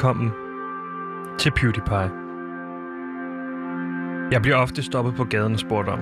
[0.00, 0.32] Velkommen
[1.38, 2.10] til PewDiePie.
[4.32, 5.98] Jeg bliver ofte stoppet på gaden og spurgt om,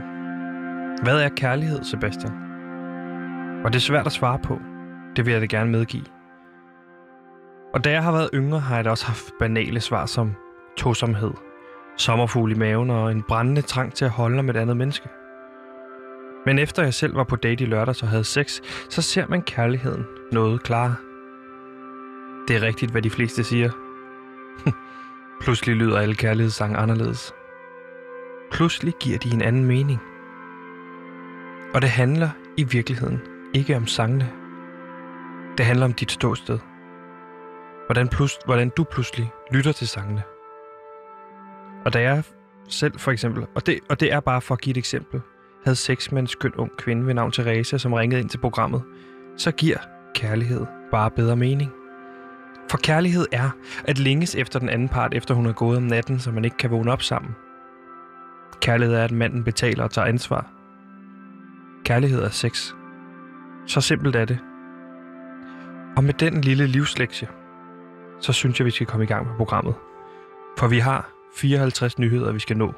[1.03, 2.33] hvad er kærlighed, Sebastian?
[3.65, 4.59] Og det er svært at svare på.
[5.17, 6.05] Det vil jeg da gerne medgive.
[7.75, 10.35] Og da jeg har været yngre, har jeg da også haft banale svar som
[10.77, 11.33] tosomhed,
[11.97, 15.09] sommerfugl i maven og en brændende trang til at holde om et andet menneske.
[16.47, 19.43] Men efter jeg selv var på date i lørdags og havde sex, så ser man
[19.43, 20.95] kærligheden noget klarere.
[22.49, 23.88] Det er rigtigt, hvad de fleste siger.
[25.41, 27.35] Pludselig lyder alle kærlighedssange anderledes.
[28.53, 30.01] Pludselig giver de en anden mening.
[31.75, 33.21] Og det handler i virkeligheden
[33.55, 34.31] ikke om sangene.
[35.59, 36.59] Det handler om dit ståsted.
[37.87, 40.23] Hvordan, plus, hvordan du pludselig lytter til sangene.
[41.85, 42.23] Og da jeg
[42.69, 45.21] selv for eksempel, og det, og det er bare for at give et eksempel,
[45.65, 48.83] havde sex med en skøn ung kvinde ved navn Teresa, som ringede ind til programmet,
[49.37, 49.79] så giver
[50.15, 51.73] kærlighed bare bedre mening.
[52.71, 53.51] For kærlighed er
[53.85, 56.57] at længes efter den anden part, efter hun er gået om natten, så man ikke
[56.57, 57.35] kan vågne op sammen.
[58.61, 60.47] Kærlighed er, at manden betaler og tager ansvar.
[61.85, 62.73] Kærlighed er sex.
[63.67, 64.39] Så simpelt er det.
[65.97, 67.29] Og med den lille livslektie,
[68.21, 69.75] så synes jeg, vi skal komme i gang med programmet.
[70.59, 72.75] For vi har 54 nyheder, vi skal nå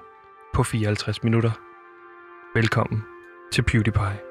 [0.55, 1.51] på 54 minutter.
[2.55, 3.03] Velkommen
[3.53, 4.30] til PewDiePie.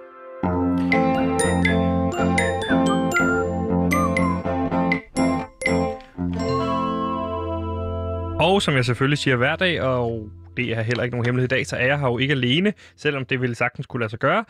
[8.40, 11.56] Og som jeg selvfølgelig siger hver dag, og det er heller ikke nogen hemmelighed i
[11.56, 14.20] dag, så er jeg her jo ikke alene, selvom det ville sagtens kunne lade sig
[14.20, 14.46] gøre.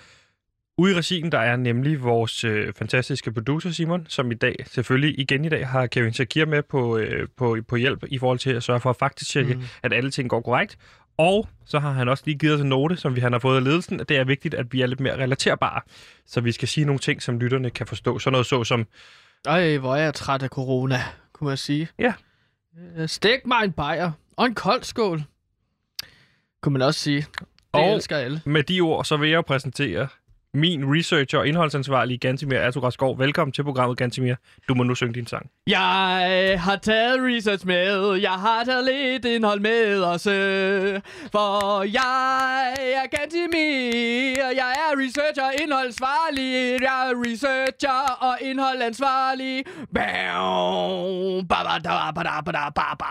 [0.78, 5.20] Ude i regien, der er nemlig vores øh, fantastiske producer Simon, som i dag, selvfølgelig
[5.20, 8.50] igen i dag, har Kevin Shakir med på, øh, på, på hjælp i forhold til
[8.50, 9.62] at sørge for at faktisk tjekke, mm.
[9.84, 10.78] at alle ting går korrekt.
[11.18, 13.58] Og så har han også lige givet os en note, som vi han har fået
[13.58, 15.82] af ledelsen, at det er vigtigt, at vi er lidt mere relaterbare.
[16.26, 18.20] Så vi skal sige nogle ting, som lytterne kan forstå.
[18.20, 18.88] Sådan noget så som...
[19.46, 21.00] Ej, hvor er jeg træt af corona,
[21.34, 21.88] kunne man sige.
[22.00, 22.14] Ja.
[22.98, 25.24] Øh, Stik mig en bajer og en kold skål,
[26.62, 27.22] kunne man også sige.
[27.22, 28.42] Det Og- elsker alle.
[28.46, 30.08] Med de ord, så vil jeg præsentere
[30.54, 33.18] min researcher og indholdsansvarlige Gantimir Atograsgaard.
[33.18, 34.36] Velkommen til programmet, Gantimir.
[34.68, 35.50] Du må nu synge din sang.
[35.68, 40.24] Jeg har taget research med, jeg har taget lidt indhold med os,
[41.32, 49.64] For jeg er Gantimir, jeg er researcher og indholdsansvarlig, Jeg er researcher og indholdsansvarlig.
[49.96, 53.06] Hallo, ba, ba, da, ba, ba, ba, ba.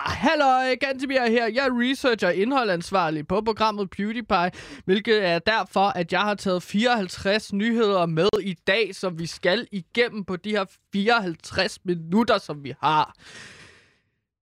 [0.79, 1.47] Gantimir her.
[1.47, 4.51] Jeg er researcher og indholdsansvarlig på programmet PewDiePie,
[4.85, 9.67] hvilket er derfor, at jeg har taget 54 nyheder med i dag, som vi skal
[9.71, 13.15] igennem på de her 54 minutter, som vi har.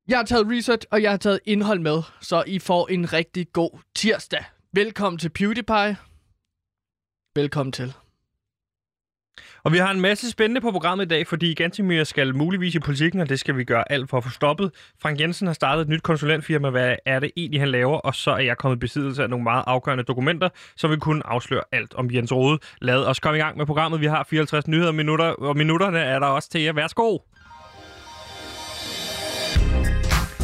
[0.08, 3.48] Jeg har taget research, og jeg har taget indhold med, så I får en rigtig
[3.54, 4.46] god tirsdag.
[4.74, 5.98] Velkommen til PewDiePie.
[7.36, 7.94] Velkommen til.
[9.64, 12.80] Og vi har en masse spændende på programmet i dag, fordi Gantemir skal muligvis i
[12.80, 14.72] politikken, og det skal vi gøre alt for at få stoppet.
[15.02, 16.70] Frank Jensen har startet et nyt konsulentfirma.
[16.70, 17.98] Hvad er det egentlig, han laver?
[17.98, 21.28] Og så er jeg kommet i besiddelse af nogle meget afgørende dokumenter, som vi kunne
[21.28, 22.60] afsløre alt om Jens Rode.
[22.82, 24.02] Lad os komme i gang med programmet.
[24.02, 26.74] Vi har 54 nyheder minutter, og minutterne er der også til jer.
[26.74, 27.18] Værsgo!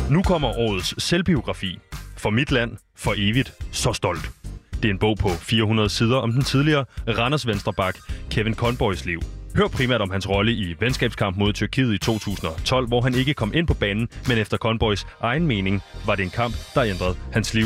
[0.10, 1.80] Nu kommer årets selvbiografi.
[2.18, 4.43] For mit land, for evigt, så stolt.
[4.84, 7.98] Det er en bog på 400 sider om den tidligere Randers Venstrebak,
[8.30, 9.22] Kevin Conboys liv.
[9.56, 13.52] Hør primært om hans rolle i venskabskamp mod Tyrkiet i 2012, hvor han ikke kom
[13.54, 17.54] ind på banen, men efter Conboys egen mening var det en kamp, der ændrede hans
[17.54, 17.66] liv.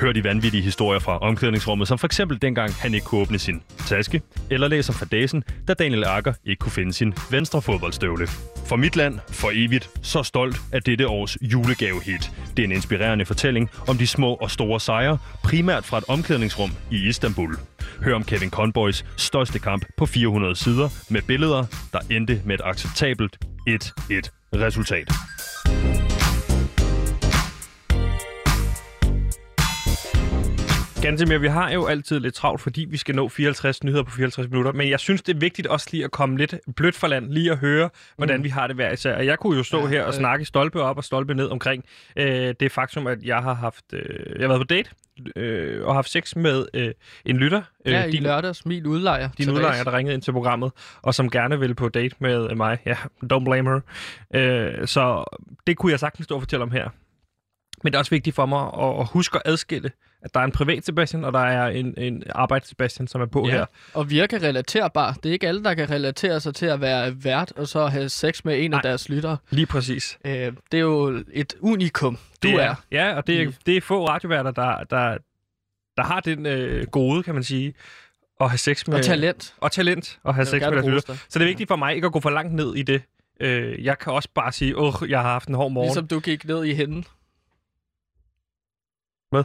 [0.00, 3.62] Hør de vanvittige historier fra omklædningsrummet, som for eksempel dengang han ikke kunne åbne sin
[3.86, 8.26] taske, eller læser fadæsen, da Daniel Akker ikke kunne finde sin venstre fodboldstøvle.
[8.66, 12.32] For mit land, for evigt, så stolt af dette års julegavehit.
[12.56, 16.70] Det er en inspirerende fortælling om de små og store sejre, primært fra et omklædningsrum
[16.90, 17.56] i Istanbul.
[18.04, 22.60] Hør om Kevin Conboys største kamp på 400 sider med billeder, der endte med et
[22.64, 23.38] acceptabelt
[23.68, 25.12] 1-1 resultat.
[31.02, 34.48] Gantemir, vi har jo altid lidt travlt, fordi vi skal nå 54 nyheder på 54
[34.50, 37.30] minutter, men jeg synes, det er vigtigt også lige at komme lidt blødt for land,
[37.32, 38.44] lige at høre, hvordan mm.
[38.44, 39.16] vi har det hver især.
[39.16, 40.14] Og jeg kunne jo stå Ja, her og øh.
[40.14, 41.84] snakke stolpe op og stolpe ned omkring
[42.16, 44.00] øh, det faktum, at jeg har haft, øh,
[44.34, 44.90] jeg har været på date
[45.36, 46.90] øh, og haft sex med øh,
[47.26, 47.62] en lytter.
[47.86, 49.28] Øh, Ja, i din, lørdags, min udlejer.
[49.38, 49.52] din Therese.
[49.52, 50.72] udlejer, der ringede ind til programmet,
[51.02, 52.78] og som gerne ville på date med øh, mig.
[52.86, 52.96] Ja,
[53.32, 53.80] don't blame her.
[54.80, 55.24] Øh, så
[55.66, 56.88] det kunne jeg sagtens stå og fortælle om her.
[57.84, 59.90] Men det er også vigtigt for mig at, at huske at adskille,
[60.22, 63.26] at der er en privat Sebastian, og der er en, en arbejds Sebastian, som er
[63.26, 63.52] på Ja.
[63.52, 63.66] her.
[63.94, 65.12] Og virker relaterbar.
[65.12, 68.08] Det er ikke alle, der kan relatere sig til at være vært, og så have
[68.08, 68.78] sex med en Nej.
[68.78, 69.36] af deres lyttere.
[69.50, 70.18] Lige præcis.
[70.24, 72.74] Øh, det er jo et unikum, du det er.
[72.90, 73.54] Ja, og det er, Mm.
[73.66, 75.18] det er få radioværter, der, der,
[75.96, 77.74] der har den øh, gode, kan man sige,
[78.40, 78.94] at have sex med...
[78.96, 79.54] Og talent.
[79.58, 81.00] Og talent at have sex med deres rose lytter.
[81.12, 81.18] dig.
[81.28, 83.02] Så det er vigtigt for mig ikke at gå for langt ned i det,
[83.40, 85.86] Øh, jeg kan også bare sige, åh, jeg har haft en hård morgen.
[85.88, 87.02] Ligesom du gik ned i hende.
[89.30, 89.44] Hvad?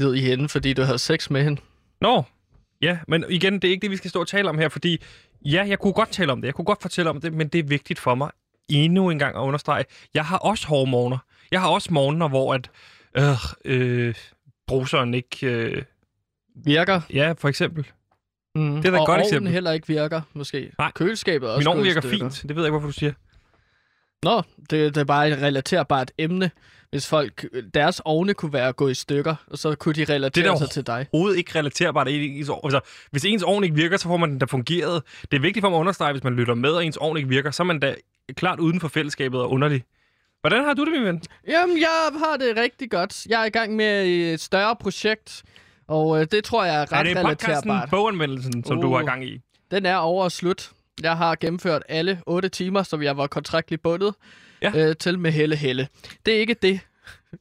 [0.00, 1.60] Ned i hende, fordi du havde sex med hende.
[2.00, 2.22] Nå,
[2.82, 5.02] ja, men igen, det er ikke det, vi skal stå og tale om her, fordi
[5.44, 7.58] ja, jeg kunne godt tale om det, jeg kunne godt fortælle om det, men det
[7.58, 8.30] er vigtigt for mig
[8.68, 11.18] endnu en gang at understrege, jeg har også hårde morgener.
[11.50, 12.70] Jeg har også morgener, hvor at,
[13.14, 14.14] øh, øh,
[14.66, 15.82] bruseren ikke, øh,
[16.64, 17.00] Virker.
[17.12, 17.86] ja, for eksempel.
[18.54, 18.76] Mm.
[18.76, 19.52] Det er da et og godt eksempel.
[19.52, 20.72] heller ikke virker, måske.
[20.78, 20.92] Nej.
[20.94, 23.12] Køleskabet også Min ovn virker fint, det ved jeg ikke, hvorfor du siger.
[24.22, 26.50] Nå, det, det er bare et relaterbart emne.
[26.94, 27.44] Hvis folk,
[27.74, 30.70] deres ovne kunne være gået i stykker, og så kunne de relatere Det er sig
[30.70, 31.06] til dig.
[31.12, 32.08] Overhovedet ikke relaterbart.
[32.08, 32.38] i.
[32.38, 32.80] Altså,
[33.10, 35.02] hvis ens ovn ikke virker, så får man den der fungeret.
[35.30, 37.28] Det er vigtigt for mig at understrege, hvis man lytter med, og ens ovn ikke
[37.28, 37.94] virker, så er man da
[38.34, 39.84] klart uden for fællesskabet og underlig.
[40.40, 41.22] Hvordan har du det, min ven?
[41.48, 43.26] Jamen, jeg har det rigtig godt.
[43.26, 45.42] Jeg er i gang med et større projekt,
[45.88, 47.90] og øh, det tror jeg er ret er det podcasten relaterbart.
[47.90, 48.82] boganvendelsen, som uh.
[48.82, 48.96] du Uh.
[48.96, 49.40] har gang i?
[49.70, 50.70] Den er over og slut.
[51.02, 54.14] Jeg har gennemført alle 8 timer, som jeg var kontraktligt bundet
[54.74, 54.88] Ja.
[54.88, 55.88] øh, til med Helle Helle.
[56.26, 56.80] Det er ikke det,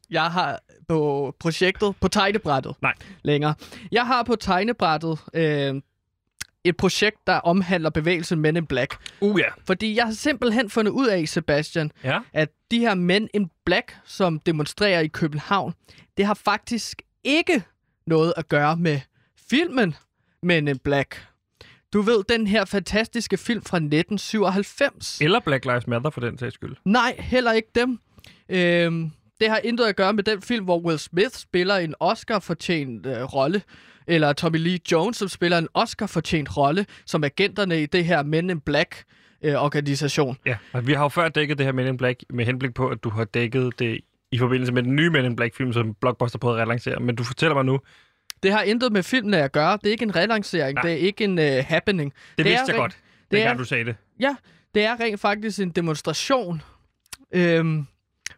[0.09, 2.93] jeg har på projektet, på tegnebrættet Nej.
[3.23, 3.53] længere.
[3.91, 5.75] Jeg har på tegnebrættet øh,
[6.63, 8.95] et projekt, der omhandler bevægelsen Men in Black.
[9.21, 9.45] Uh, ja.
[9.65, 12.19] Fordi jeg har simpelthen fundet ud af, Sebastian, Ja.
[12.33, 15.73] at de her Men in Black, som demonstrerer i København,
[16.17, 17.63] det har faktisk ikke
[18.07, 18.99] noget at gøre med
[19.49, 19.95] filmen
[20.43, 21.27] Men in Black.
[21.93, 25.21] Du ved, den her fantastiske film fra 1997.
[25.21, 26.75] Eller Black Lives Matter, for den sags skyld.
[26.85, 27.99] Nej, heller ikke dem.
[28.49, 33.05] Øhm, det har intet at gøre med den film, hvor Will Smith spiller en Oscar-fortjent
[33.05, 33.61] øh, rolle.
[34.07, 38.49] Eller Tommy Lee Jones, som spiller en Oscar-fortjent rolle, som agenterne i det her Men
[38.49, 39.03] in Black
[39.43, 40.37] øh, organisation.
[40.45, 42.87] Ja, og vi har jo før dækket det her Men in Black med henblik på,
[42.87, 43.99] at du har dækket det
[44.31, 46.99] i forbindelse med den nye Men in Black-film, som Blockbuster prøvede at relancere.
[46.99, 47.79] Men du fortæller mig nu,
[48.43, 49.77] Det har intet med filmen at gøre.
[49.81, 50.75] Det er ikke en relancering.
[50.75, 50.81] Nej.
[50.81, 52.13] Det er ikke en uh, happening.
[52.13, 52.97] det, Det vidste jeg godt,
[53.31, 53.95] det er- du sagde det.
[54.19, 54.35] Ja,
[54.75, 56.61] det er rent faktisk en demonstration
[57.31, 57.85] øhm,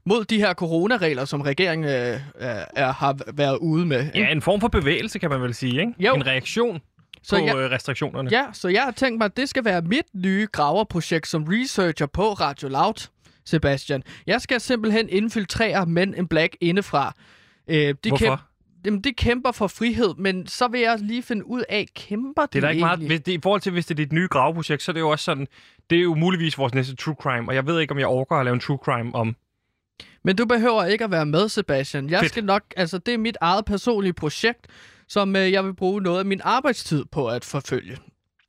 [0.06, 4.06] mod de her coronaregler, som regeringen øh, er, er, har været ude med.
[4.06, 4.20] ikke?
[4.20, 5.94] Ja, en form for bevægelse, kan man vel sige, ikke?
[6.00, 6.14] Jo.
[6.16, 6.82] En reaktion
[7.24, 8.30] Så på jeg- øh, restriktionerne.
[8.32, 12.06] Ja, så jeg har tænkt mig, at det skal være mit nye graverprojekt som researcher
[12.06, 13.08] på Radio Loud,
[13.46, 14.04] Sebastian.
[14.28, 17.14] Jeg skal simpelthen infiltrere Men in Black indefra.
[17.68, 18.18] Øh, de Hvorfor?
[18.26, 18.38] Kæmper,
[18.86, 22.48] jamen, de kæmper for frihed, men så vil jeg lige finde ud af, kæmper de
[22.54, 22.92] Det er da ikke meget...
[22.92, 23.08] egentlig?
[23.10, 25.10] Hvis det, I forhold til, hvis det er dit nye graveprojekt, så er det jo
[25.10, 25.48] også sådan...
[25.90, 28.36] Det er jo muligvis vores næste true crime, og jeg ved ikke, om jeg overgår
[28.36, 29.36] at lave en true crime om...
[30.24, 32.10] Men du behøver ikke at være med, Sebastian.
[32.10, 32.32] Jeg Fedt.
[32.32, 34.68] skal nok, altså det er mit eget personlige projekt,
[35.08, 37.98] som øh, jeg vil bruge noget af min arbejdstid på at forfølge.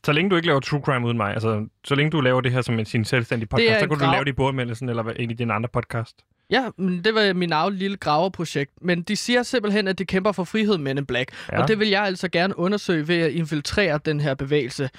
[0.04, 2.52] Så længe du ikke laver true crime uden mig, altså så længe du laver det
[2.52, 5.02] her som en sin selvstændige podcast, så kan du grav- lave det i bordmeldelsen eller
[5.02, 6.16] en af dine andre podcast.
[6.50, 8.72] Ja, men det var min eget lille graverprojekt.
[8.82, 11.32] Men de siger simpelthen, at de kæmper for frihed, Men in Black.
[11.52, 11.62] Ja.
[11.62, 14.90] Og det vil jeg altså gerne undersøge ved at infiltrere den her bevægelse.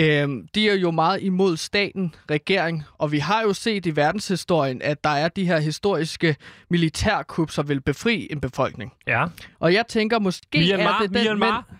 [0.00, 4.82] Øhm, de er jo meget imod staten, regering, og vi har jo set i verdenshistorien,
[4.82, 6.36] at der er de her historiske
[6.70, 8.92] militærkup, som vil befri en befolkning.
[9.06, 9.26] Ja.
[9.58, 11.24] Og jeg tænker, måske Myanmar, er det den...
[11.24, 11.66] Myanmar.
[11.70, 11.78] Men...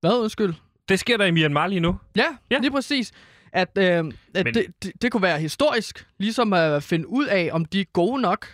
[0.00, 0.54] Hvad, undskyld?
[0.88, 1.98] Det sker der i Myanmar lige nu.
[2.16, 2.26] Ja.
[2.50, 2.58] ja.
[2.58, 3.12] lige præcis.
[3.52, 7.50] At, øh, at Men- det, det, det kunne være historisk, ligesom at finde ud af,
[7.52, 8.46] om de er gode nok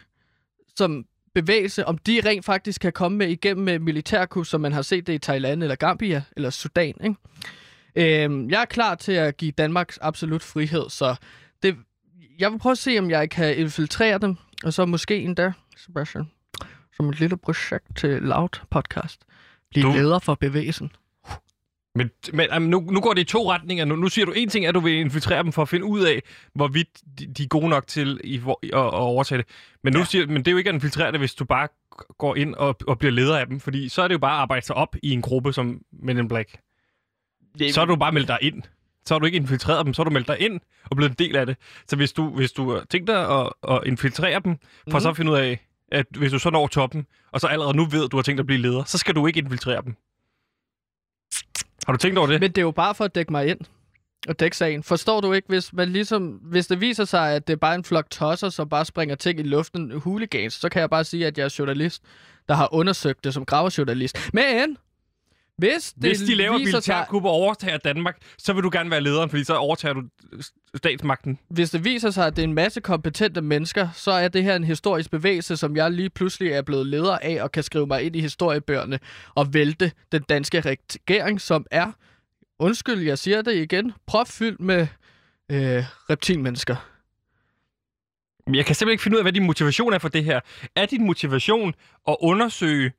[0.77, 4.83] som bevægelse, om de rent faktisk kan komme med igennem med militærkup, som man har
[4.83, 6.95] set det i Thailand eller Gambia eller Sudan.
[7.05, 8.25] Ikke?
[8.25, 11.15] Øh, jeg er klar til at give Danmarks absolut frihed, så
[11.63, 11.77] det,
[12.39, 16.31] jeg vil prøve at se, om jeg kan infiltrere dem, og så måske endda, Sebastian,
[16.97, 19.21] som et lille projekt til Loud Podcast,
[19.71, 19.93] blive du...
[19.93, 20.91] leder for bevægelsen.
[21.99, 23.85] Men, men nu, nu går det i to retninger.
[23.85, 26.01] Nu, nu siger du en ting, at du vil infiltrere dem for at finde ud
[26.03, 26.23] af,
[26.55, 26.89] hvorvidt
[27.19, 29.47] de, de er gode nok til i, hvor, at, at overtage det.
[29.85, 30.05] Men, nu Ja.
[30.05, 31.69] siger, men det er jo ikke at infiltrere det, hvis du bare
[32.19, 33.61] går ind og, og bliver leder af dem.
[33.61, 36.19] Fordi så er det jo bare at arbejde sig op i en gruppe som Men
[36.19, 36.59] in Black.
[37.71, 38.63] Så har du bare meldt dig ind.
[39.07, 41.17] Så har du ikke infiltreret dem, så har du meldt dig ind og blevet en
[41.19, 41.57] del af det.
[41.89, 45.01] Så hvis du, hvis du tænkt dig at, at infiltrere dem, for Mhm.
[45.01, 47.85] så at finde ud af, at hvis du så når toppen, og så allerede nu
[47.85, 49.97] ved, at du har tænkt at blive leder, så skal du ikke infiltrere dem.
[51.89, 52.41] Har du tænkt over det?
[52.41, 53.61] Men det er jo bare for at dække mig ind
[54.29, 54.83] og dække sagen.
[54.83, 57.85] Forstår du ikke, hvis, man ligesom, hvis det viser sig, at det er bare en
[57.85, 61.39] flok tosser, som bare springer ting i luften, hooligans, så kan jeg bare sige, at
[61.39, 62.03] jeg er journalist,
[62.49, 64.31] der har undersøgt det som gravejournalist.
[64.33, 64.77] Men
[65.59, 69.01] hvis det Hvis de laver sig, militærkup og overtager Danmark, så vil du gerne være
[69.01, 70.03] lederen, fordi så overtager du
[70.75, 71.39] statsmagten.
[71.49, 74.57] hvis det viser sig, at det er en masse kompetente mennesker, så er det her
[74.57, 78.03] en historisk bevægelse, som jeg lige pludselig er blevet leder af og kan skrive mig
[78.03, 78.99] ind i historiebøgerne
[79.35, 81.93] og vælte den danske regering, som er,
[82.59, 84.87] undskyld, jeg siger det igen, propfyldt med
[85.51, 86.77] øh, reptilmennesker.
[88.47, 90.41] Men Jeg kan simpelthen ikke finde ud af, hvad din motivation er for det her.
[90.77, 91.75] Er din motivation
[92.09, 92.93] at undersøge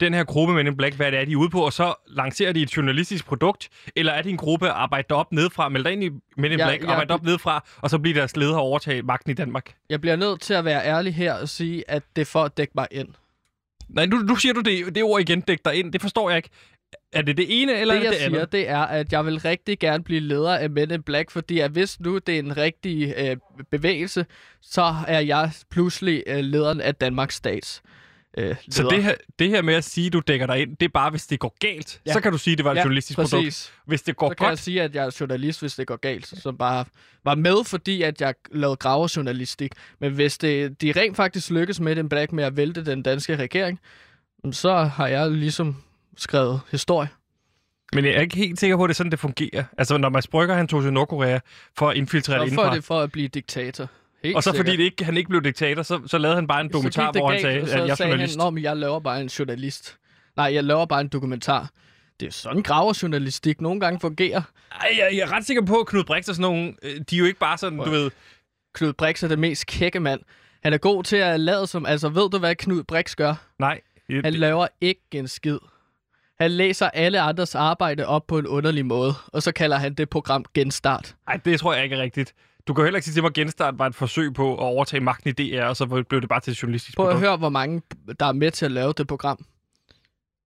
[0.00, 1.94] den her gruppe Men in Black, hvad det er, de er ude på, og så
[2.08, 6.04] lancerer de et journalistisk produkt, eller er det en gruppe, arbejder op nedefra, melder ind
[6.04, 9.02] i Men in Ja, Black, ja, arbejder op nedefra, og så bliver deres leder overtage
[9.02, 9.74] magten i Danmark?
[9.90, 12.56] Jeg bliver nødt til at være ærlig her og sige, at det er for at
[12.56, 13.08] dække mig ind.
[13.88, 15.92] Nej, nu, nu siger du det, det ord igen, dæk dig ind.
[15.92, 16.50] Det forstår jeg ikke.
[17.12, 18.52] Er det det ene, eller det, er jeg det det siger, andet?
[18.52, 21.70] det er, at jeg vil rigtig gerne blive leder af Men in Black, fordi at
[21.70, 23.36] hvis nu det er en rigtig øh,
[23.70, 24.26] bevægelse,
[24.62, 27.82] så er jeg pludselig øh, lederen af Danmarks stats.
[28.38, 30.84] Øh, Så det her, det her med at sige, at du dækker dig ind, det
[30.86, 32.00] er bare, hvis det går galt.
[32.06, 32.12] Ja.
[32.12, 33.30] Så kan du sige, at det var et ja, journalistisk præcis.
[33.32, 33.72] produkt.
[33.86, 35.96] Hvis det går Så kan jeg godt, sige, at jeg er journalist, hvis det går
[35.96, 36.84] galt, som bare
[37.24, 39.72] var med, fordi at jeg lavede gravejournalistik.
[40.00, 43.36] Men hvis det, de rent faktisk lykkes med den Black med at vælte den danske
[43.36, 43.80] regering,
[44.52, 45.76] så har jeg ligesom
[46.16, 47.08] skrevet historie.
[47.94, 49.64] men jeg er ikke helt sikker på, at det er sådan, det fungerer.
[49.78, 51.38] Altså, når Mads Brygger, han tog til Nordkorea
[51.78, 52.76] for at infiltrere det Så for indenfra.
[52.76, 53.88] det for at blive diktator.
[54.24, 54.66] Helt Og så sikkert.
[54.66, 57.30] fordi det ikke, han ikke blev diktator, så, så lavede han bare en dokumentar, hvor
[57.30, 58.40] han sagde, at jeg er journalist.
[58.40, 59.96] Han, jeg laver bare en journalist.
[60.36, 61.70] Nej, jeg laver bare en dokumentar.
[62.20, 64.42] Det er sådan graverjournalistik nogle gange fungerer.
[64.80, 67.16] Ej, jeg, jeg er ret sikker på, at Knud Brix og sådan nogle, øh, de
[67.16, 68.10] er jo ikke bare sådan, du ved...
[68.74, 70.20] Knud Brix er det mest kække mand.
[70.62, 71.86] Han er god til at lade som...
[71.86, 73.34] Altså, ved du, hvad Knud Brix gør?
[73.58, 73.80] Nej.
[74.10, 75.58] Han Det, laver ikke en skid.
[76.40, 80.10] Han læser alle andres arbejde op på en underlig måde, og så kalder han det
[80.10, 81.14] program Genstart.
[81.28, 82.34] ej, det tror jeg ikke er rigtigt.
[82.68, 84.58] Du kan jo heller ikke sige til mig, at Genstart var et forsøg på at
[84.58, 87.26] overtage magten i DR, og så blev det bare til et journalistisk Prøv at produkt.
[87.28, 87.82] høre, hvor mange,
[88.20, 89.44] der er med til at lave det program.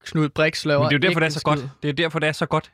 [0.04, 1.70] Knud Brix laver Men det er jo derfor, det er så godt.
[1.82, 2.72] Det er derfor, det er så godt.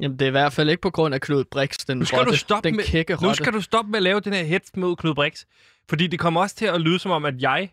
[0.00, 2.18] Jamen, det er i hvert fald ikke på grund af Knud Brix, den Nu skal
[2.18, 3.34] rotte, du stoppe den med, kække nu rotte.
[3.44, 5.44] skal du stoppe med at lave den her hets mod Knud Brix.
[5.88, 7.72] Fordi det kommer også til at lyde som om, at jeg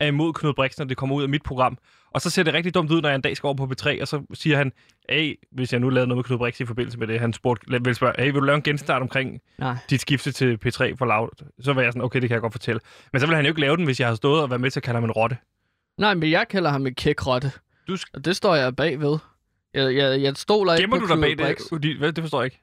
[0.00, 1.78] er imod Knud Brix, når det kommer ud af mit program.
[2.14, 4.00] Og så ser det rigtig dumt ud, når jeg en dag skal over på B3,
[4.00, 4.72] og så siger han,
[5.10, 7.84] hey, hvis jeg nu lavede noget med Knud Brix i forbindelse med det, han spurgte,
[7.84, 9.76] vil spørge, hey, vil du lave en genstart omkring Nej.
[9.90, 11.28] dit skifte til P3 for Loud?
[11.60, 12.80] Så var jeg sådan, okay, det kan jeg godt fortælle.
[13.12, 14.70] Men så vil han jo ikke lave den, hvis jeg har stået og været med
[14.70, 15.36] til at kalde ham en rotte.
[15.98, 17.52] Nej, men jeg kalder ham en kæk rotte.
[17.88, 19.18] Du sk- Og det står jeg bagved.
[19.74, 21.82] Jeg, jeg, jeg stoler Gemmer ikke du på dig Knud bag Brix.
[21.82, 21.96] det?
[21.98, 22.12] Hvad?
[22.12, 22.62] Det forstår jeg ikke.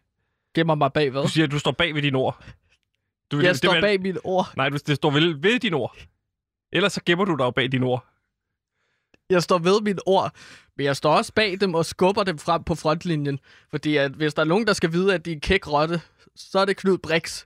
[0.55, 1.21] Gemmer mig bagved.
[1.21, 2.43] Du siger, at du står bag ved dine ord.
[3.31, 4.47] Du, Jeg det står vil- bag mine ord.
[4.57, 5.97] Nej, du, det står vel ved dine ord.
[6.73, 8.05] Ellers så gemmer du dig bag dine ord.
[9.31, 10.31] Jeg står ved mine ord,
[10.77, 13.39] men jeg står også bag dem og skubber dem frem på frontlinjen.
[13.69, 16.01] Fordi at hvis der er nogen, der skal vide, at de er kæk rotte,
[16.35, 17.45] så er det Knud Brix,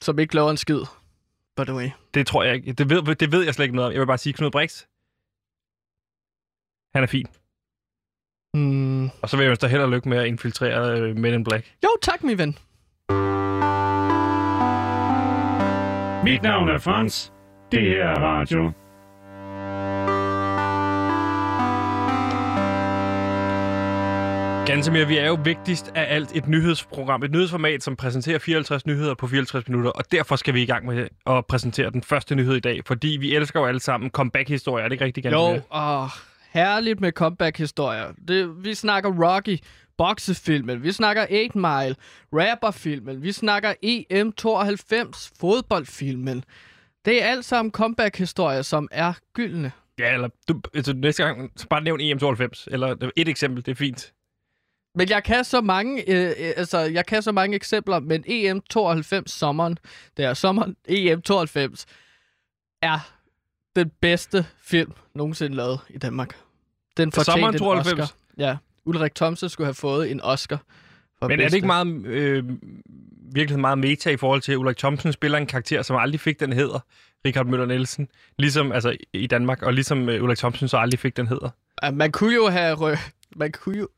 [0.00, 0.80] som ikke laver en skid.
[1.56, 1.90] By the way.
[2.14, 2.72] Det tror jeg ikke.
[2.72, 3.92] Det ved, det ved jeg slet ikke noget om.
[3.92, 4.84] Jeg vil bare sige, Knud Brix,
[6.94, 7.26] han er fin.
[8.54, 9.04] Hmm.
[9.04, 11.44] Og så vil jeg ønske dig held og lykke med at infiltrere uh, Men in
[11.44, 11.74] Black.
[11.84, 12.58] Jo, tak, min ven.
[16.24, 17.32] Mit navn er Frans.
[17.72, 18.72] Det her er radio.
[24.70, 27.22] Gansimir, vi er jo vigtigst af alt et nyhedsprogram.
[27.22, 29.90] Et nyhedsformat, som præsenterer 54 nyheder på 54 minutter.
[29.90, 32.80] Og derfor skal vi i gang med at præsentere den første nyhed i dag.
[32.86, 34.84] Fordi vi elsker jo alle sammen comeback-historier.
[34.84, 35.54] Er det ikke rigtigt, Gansimir?
[35.54, 36.08] Jo, åh,
[36.50, 38.12] herligt med comeback-historier.
[38.28, 39.58] Det, vi snakker Rocky,
[39.98, 41.96] boksefilmen, vi snakker 8 Mile,
[42.32, 46.44] rapperfilmen, vi snakker EM92, fodboldfilmen.
[47.04, 49.72] Det er alt sammen comeback-historier, som er gyldne.
[49.98, 52.64] Ja, eller du, altså, næste gang, så bare nævn EM92.
[52.66, 54.12] Eller et eksempel, det er fint.
[54.94, 59.22] Men jeg kan så mange, øh, øh, altså, jeg kan så mange eksempler, men EM92
[59.26, 59.78] sommeren,
[60.16, 61.84] det er sommeren EM92,
[62.82, 63.10] er
[63.76, 66.36] den bedste film nogensinde lavet i Danmark.
[66.96, 68.00] Den fortjente Sommeren en 92?
[68.00, 68.16] Oscar.
[68.38, 70.62] Ja, Ulrik Thomsen skulle have fået en Oscar.
[71.18, 71.50] For Men er bedste.
[71.50, 72.44] det ikke meget, øh,
[73.34, 76.40] virkelig meget meta i forhold til, at Ulrik Thomsen spiller en karakter, som aldrig fik
[76.40, 76.78] den hedder,
[77.24, 81.16] Richard Møller Nielsen, ligesom altså i Danmark, og ligesom øh, Ulrik Thomsen så aldrig fik
[81.16, 81.50] den hedder.
[81.92, 83.88] Man kunne jo have, rø- man kunne jo,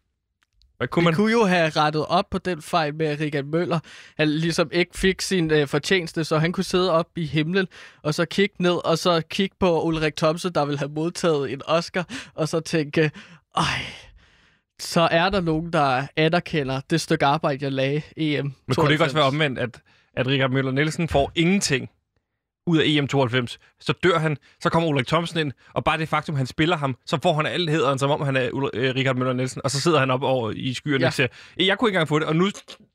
[0.83, 1.17] Hvad kunne man man?
[1.17, 3.79] kunne jo have rettet op på den fejl med, at Richard Møller
[4.19, 7.67] han ligesom ikke fik sin øh, fortjeneste, så han kunne sidde op i himlen,
[8.03, 11.61] og så kigge ned, og så kigge på Ulrik Thomsen, der ville have modtaget en
[11.67, 13.11] Oscar, og så tænke,
[13.57, 13.65] ej,
[14.79, 18.55] så er der nogen, der anerkender det stykke arbejde, jeg lagde EM.
[18.67, 19.81] Men kunne det ikke også være omvendt, at,
[20.17, 21.91] at Richard Møller Nielsen får ingenting
[22.67, 26.35] ud af EM92, så dør han, så kommer Ulrik Thomsen ind, og bare det faktum,
[26.37, 29.17] han spiller ham, så får han alt hederen, som om han er Ul- øh, Richard
[29.17, 31.07] Møller Nielsen, og så sidder han op over i skyerne Ja.
[31.07, 31.27] og siger,
[31.57, 32.49] "Eh, jeg kunne ikke engang få det, og nu,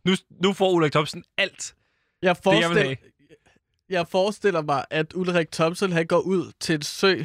[0.05, 1.75] nu, nu får Ulrik Thomsen alt.
[2.21, 2.83] Jeg, Det, jeg vil forestil...
[2.83, 2.97] have.
[3.89, 7.15] jeg forestiller mig, at Ulrik Thomsen, han går ud til en sø,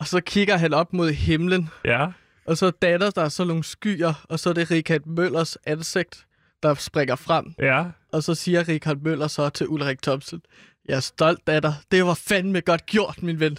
[0.00, 2.06] og så kigger han op mod himlen, Ja.
[2.46, 6.26] Og så danner der så nogle skyer, og så er det Richard Møllers ansigt,
[6.62, 7.54] der springer frem.
[7.58, 7.84] Ja.
[8.12, 10.42] Og så siger Richard Møller så til Ulrik Thomsen,
[10.88, 11.74] jeg er stolt af dig.
[11.90, 13.58] Det var fandme godt gjort, min ven.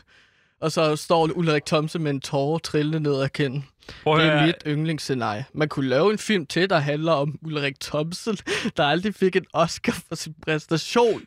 [0.61, 3.65] Og så står Ulrik Thomsen med en tårer trillende ned ad kinden.
[4.03, 5.45] Prøv Det er høre, mit yndlingsscenarie.
[5.53, 8.37] Man kunne lave en film til, der handler om Ulrik Thomsen,
[8.77, 11.21] der aldrig fik en Oscar for sin præstation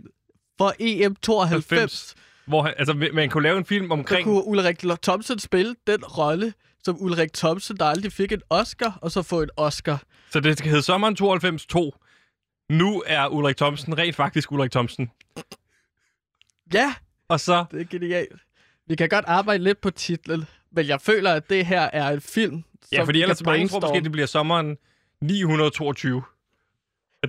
[0.58, 1.48] for EM92.
[1.48, 2.14] 90.
[2.46, 4.24] hvor han, altså, man kunne lave en film Så omkring...
[4.24, 6.52] kunne Ulrik Thomsen spille den rolle,
[6.84, 10.02] som Ulrik Thomsen, der aldrig fik en Oscar, og så få en Oscar.
[10.30, 11.94] Så det skal hedde Sommeren 92 2.
[12.70, 15.10] Nu er Ulrik Thomsen rent faktisk Ulrik Thomsen.
[16.74, 16.94] Ja,
[17.28, 17.64] Og så...
[17.70, 18.40] det er genialt.
[18.86, 22.20] Vi kan godt arbejde lidt på titlen, men jeg føler, at det her er en
[22.20, 24.76] film, Ja, som fordi vi ellers mange tror måske, det bliver sommeren
[25.20, 26.22] 922.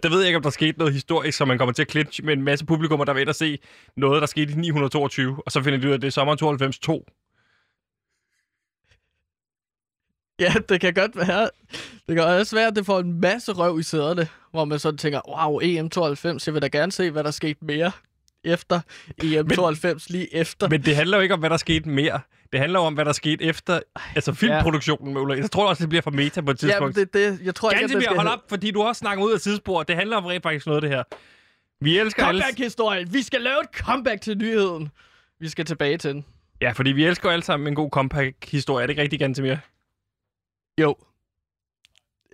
[0.04, 2.26] Der ved jeg ikke, om der skete noget historisk, så man kommer til at clinche
[2.26, 3.60] med en masse publikummer, der vil ind og se
[3.96, 6.38] noget, der skete i 922, og så finder de ud af, at det er sommeren
[6.38, 7.06] 92 2.
[10.40, 11.50] Ja, det kan godt være.
[12.08, 14.98] Det kan også være, at det får en masse røv i sæderne, hvor man sådan
[14.98, 17.92] tænker, wow, EM92, jeg vil da gerne se, hvad der skete mere
[18.44, 18.82] efter
[19.24, 20.70] EM92, lige efter.
[20.70, 22.20] Men det handler jo ikke om, hvad der skete mere.
[22.52, 23.80] Det handler om, hvad der skete efter
[24.16, 25.42] altså filmproduktionen med Ulrik.
[25.42, 26.96] Jeg tror også, det bliver for meta på et ja, tidspunkt.
[26.96, 29.34] det, det, jeg tror ikke, at det skal hold op, fordi du også snakker ud
[29.34, 29.84] af tidsspor.
[29.84, 31.04] Det handler om rent faktisk noget, det her.
[31.82, 32.24] Vi elsker.
[32.24, 33.14] Comeback-historien.
[33.14, 34.90] Vi skal lave et comeback til nyheden.
[35.40, 36.26] Vi skal tilbage til den.
[36.62, 38.84] Ja, fordi vi elsker jo alle sammen en god comeback-historie.
[38.84, 39.56] Er det ikke rigtigt, Gansimir?
[40.82, 40.96] Jo.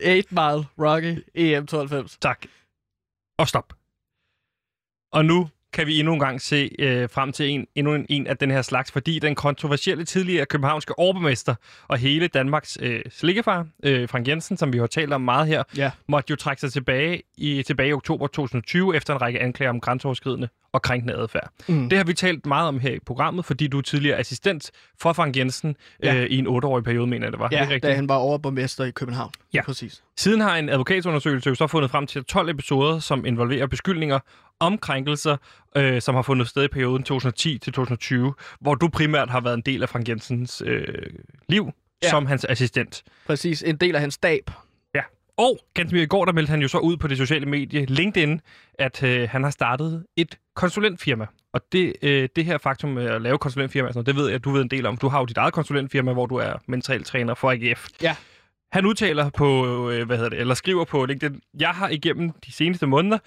[0.08, 2.18] 8 Mile Rocky EM92.
[2.22, 2.46] Tak.
[3.38, 3.74] Og stop.
[5.12, 8.28] Og nu kan vi endnu en gang se øh, frem til en, endnu en, en
[8.28, 11.56] af den her slags, fordi den kontroversielle tidligere københavnske overborgmester
[11.88, 15.64] og hele Danmarks øh, slikkefar, øh, Frank Jensen, som vi har talt om meget her,
[15.78, 15.92] Ja.
[16.08, 19.80] måtte jo trække sig tilbage i, tilbage i oktober 2020 efter en række anklager om
[19.80, 21.50] grænseoverskridende og krænkende adfærd.
[21.68, 21.90] Mm.
[21.90, 25.14] Det har vi talt meget om her i programmet, fordi du er tidligere assistent for
[25.14, 26.16] Frank Jensen Ja.
[26.16, 27.48] øh, i en otteårig periode, mener jeg det var.
[27.48, 27.84] Det Ja, rigtigt.
[27.84, 29.32] da han var overborgmester i København.
[29.54, 29.62] Ja.
[29.64, 30.04] Præcis.
[30.18, 34.20] Siden har en advokatundersøgelse jo så fundet frem til 12 episoder, som involverer beskyldninger
[34.60, 35.38] om krænkelser,
[35.76, 39.54] øh, som har fundet sted i perioden 2010 til 2020, hvor du primært har været
[39.54, 40.88] en del af Frank Jensens øh,
[41.50, 41.72] liv ja.
[42.04, 42.10] Ja.
[42.10, 43.04] som hans assistent.
[43.28, 43.64] Præcis.
[43.64, 44.52] En del af hans stab.
[45.38, 47.86] Og ganske mere i går, der meldte han jo så ud på det sociale medie
[47.86, 48.42] LinkedIn,
[48.80, 51.26] at øh, han har startet et konsulentfirma.
[51.54, 54.36] Og det, øh, det her faktum med at lave konsulentfirma, sådan noget, det ved jeg,
[54.36, 54.98] at du ved en del om.
[54.98, 57.88] Du har jo dit eget konsulentfirma, hvor du er mental træner for AGF.
[58.02, 58.16] Ja.
[58.72, 62.52] Han udtaler på, øh, hvad hedder det, eller skriver på LinkedIn, jeg har igennem de
[62.52, 63.18] seneste måneder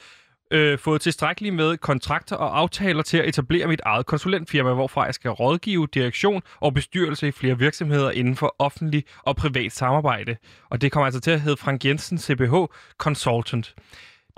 [0.51, 5.15] øh, fået tilstrækkeligt med kontrakter og aftaler til at etablere mit eget konsulentfirma, hvorfra jeg
[5.15, 10.37] skal rådgive direktion og bestyrelse i flere virksomheder inden for offentlig og privat samarbejde.
[10.71, 12.55] Og det kommer altså til at hedde Frank Jensen CBH
[12.99, 13.75] Consultant.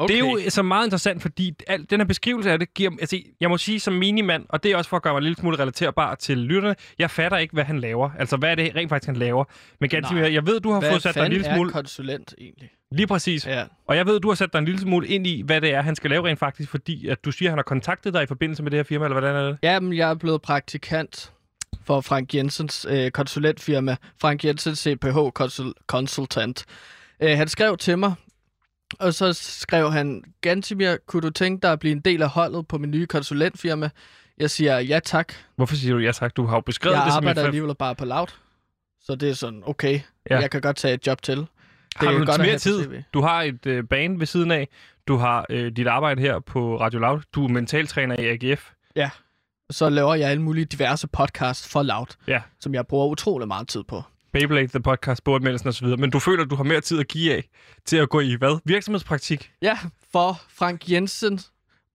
[0.00, 0.14] Okay.
[0.14, 2.90] Det er jo så meget interessant, fordi al, den her beskrivelse af det giver...
[3.00, 5.22] Altså, jeg må sige som minimand, og det er også for at gøre mig en
[5.24, 8.10] lille smule relaterbar til lytterne, jeg fatter ikke, hvad han laver.
[8.18, 9.44] Altså, hvad er det rent faktisk, han laver?
[9.80, 11.72] Men mere, jeg ved, du har Hvad fået sat dig en lille er smule...
[11.72, 12.70] konsulent egentlig?
[12.92, 13.46] Lige præcis.
[13.46, 13.64] Ja.
[13.86, 15.82] Og jeg ved, du har sat dig en lille smule ind i, hvad det er,
[15.82, 18.26] han skal lave rent faktisk, fordi at du siger, at han har kontaktet dig i
[18.26, 19.58] forbindelse med det her firma, eller hvordan er det?
[19.62, 21.32] Jamen, jeg er blevet praktikant
[21.84, 26.64] for Frank Jensens øh, konsulentfirma, Frank Jensen CPH Consul- Consultant.
[27.22, 28.12] Øh, han skrev til mig,
[28.98, 32.68] og så skrev han, Gantimir, kunne du tænke dig at blive en del af holdet
[32.68, 33.90] på min nye konsulentfirma?
[34.38, 35.32] Jeg siger, ja tak.
[35.56, 36.36] Hvorfor siger du ja tak?
[36.36, 37.46] Du har jo beskrevet Jeg det som arbejder et...
[37.46, 38.38] alligevel bare på laut.
[39.00, 39.92] Så det er sådan, okay,
[40.30, 40.34] Ja.
[40.34, 40.40] ja.
[40.40, 41.46] jeg kan godt tage et job til.
[41.96, 42.88] Har er du godt mere tid?
[43.14, 44.68] Du har et øh, bane ved siden af.
[45.08, 47.20] Du har øh, dit arbejde her på Radio Loud.
[47.34, 48.70] Du er mentaltræner i AGF.
[49.70, 52.40] Så laver jeg alle mulige diverse podcasts for Loud, Ja.
[52.60, 54.02] som jeg bruger utrolig meget tid på.
[54.32, 55.86] Beyblade, The Podcast, Bordmeldelsen osv.
[55.86, 57.48] Men du føler, at du har mere tid at give af
[57.84, 58.58] til at gå i hvad?
[58.64, 59.50] Virksomhedspraktik.
[59.62, 59.78] Ja,
[60.12, 61.40] for Frank Jensen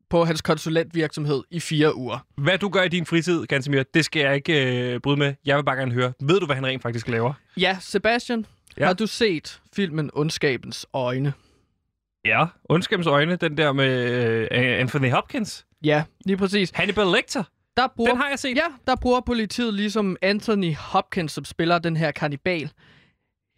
[0.09, 2.25] på hans konsulentvirksomhed i fire uger.
[2.37, 5.33] Hvad du gør i din fritid, Gansimir, det skal jeg ikke øh, bryde med.
[5.45, 6.13] Jeg vil bare gerne høre.
[6.21, 7.33] Ved du, hvad han rent faktisk laver?
[7.57, 8.45] Ja, Sebastian,
[8.77, 8.85] ja.
[8.85, 11.33] har du set filmen Ondskabens Øjne?
[12.25, 12.45] Ja.
[12.69, 14.47] Ondskabens øjne, den der med øh,
[14.79, 15.65] Anthony Hopkins.
[15.83, 16.71] Ja, lige præcis.
[16.75, 17.43] Hannibal Lecter.
[17.77, 18.55] Der bruger, Den har jeg set.
[18.57, 22.71] Ja, der bruger politiet ligesom Anthony Hopkins, som spiller den her kannibal,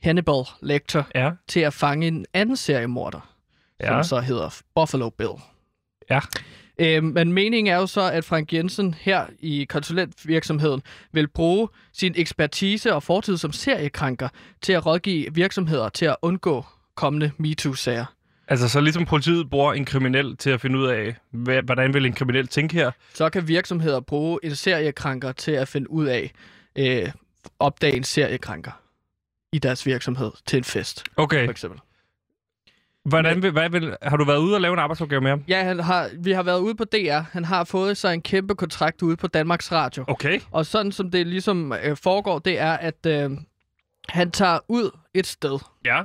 [0.04, 1.32] Hannibal Lecter, Ja.
[1.48, 3.34] til at fange en anden seriemorder,
[3.82, 3.88] Ja.
[3.88, 5.30] som så hedder Buffalo Bill.
[6.10, 6.20] Ja.
[6.80, 12.14] Øh, men meningen er jo så, at Frank Jensen her i konsulentvirksomheden vil bruge sin
[12.18, 14.30] ekspertise og fortid som seriekrænker
[14.62, 18.06] til at rådgive virksomheder til at undgå kommende MeToo-sager.
[18.48, 22.06] Altså, så ligesom politiet bruger en kriminel til at finde ud af, hvad, hvordan vil
[22.06, 22.92] en kriminel tænke her.
[23.14, 26.32] Så kan virksomheder bruge en seriekrænker til at finde ud af,
[26.76, 27.12] øh,
[27.60, 28.72] opdage en seriekrænker
[29.52, 31.46] i deres virksomhed til en fest, Okay.
[31.46, 31.80] for eksempel.
[33.06, 35.44] Hvordan vil, hvad vil, har du været ude og lave en arbejdsopgave med ham?
[35.48, 37.20] Ja, han har, vi har været ude på DR.
[37.32, 40.04] Han har fået sig en kæmpe kontrakt ude på Danmarks Radio.
[40.08, 40.40] Okay.
[40.52, 43.32] Og sådan som det ligesom øh, foregår, det er, at øh,
[44.10, 45.60] han tager ud et sted.
[45.86, 46.02] Ja.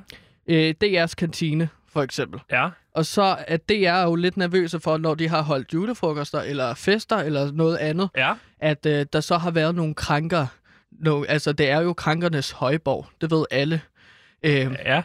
[0.46, 2.40] Øh, DR's kantine, for eksempel.
[2.50, 2.68] Ja.
[2.94, 7.16] Og så er DR jo lidt nervøse for, når de har holdt julefrokoster, eller fester,
[7.16, 8.32] eller noget andet, Ja.
[8.60, 10.46] at øh, der så har været nogle krænker.
[10.92, 13.06] No, altså, det er jo krænkernes højborg.
[13.20, 13.80] Det ved alle.
[14.42, 14.52] Øh,
[14.84, 15.02] Ja.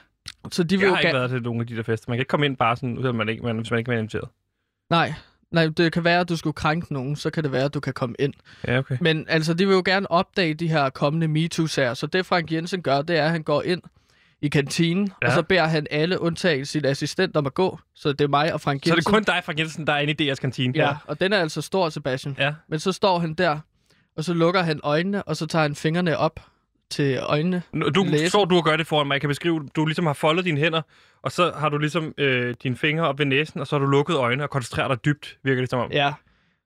[0.51, 2.05] så de vil Jeg jo har ikke været til nogle af de der fester.
[2.11, 3.97] Man kan ikke komme ind bare sådan, uden man ikke, man, hvis man ikke er
[3.97, 4.29] inviteret.
[4.89, 5.13] Nej,
[5.51, 7.79] Nej, det kan være, at du skulle krænke nogen, så kan det være, at du
[7.79, 8.33] kan komme ind.
[8.67, 8.97] Ja, okay.
[9.01, 12.81] Men altså, de vil jo gerne opdage de her kommende MeToo-sager, så det Frank Jensen
[12.81, 13.81] gør, det er, at han går ind
[14.41, 15.13] i kantinen, Ja.
[15.21, 15.27] ja.
[15.27, 17.79] og så beder han alle undtagen sin assistent om at gå.
[17.95, 18.99] Så det er mig og Frank Så Jensen.
[18.99, 20.73] det er kun dig, Frank Jensen, der er inde i DR's kantine?
[20.75, 22.35] Ja, og den er altså stor, Sebastian.
[22.39, 22.53] Ja.
[22.69, 23.59] Men så står han der,
[24.17, 26.39] og så lukker han øjnene, og så tager han fingrene op
[26.89, 27.61] til øjnene.
[27.95, 28.29] Du Læse.
[28.29, 29.13] står du og gør det foran mig.
[29.13, 30.81] Jeg kan beskrive, du ligesom har foldet dine hænder,
[31.23, 33.91] og så har du ligesom øh, dine fingre op ved næsen, og så har du
[33.91, 35.91] lukket øjnene og koncentrerer dig dybt, virker det som om.
[35.91, 36.13] Ja.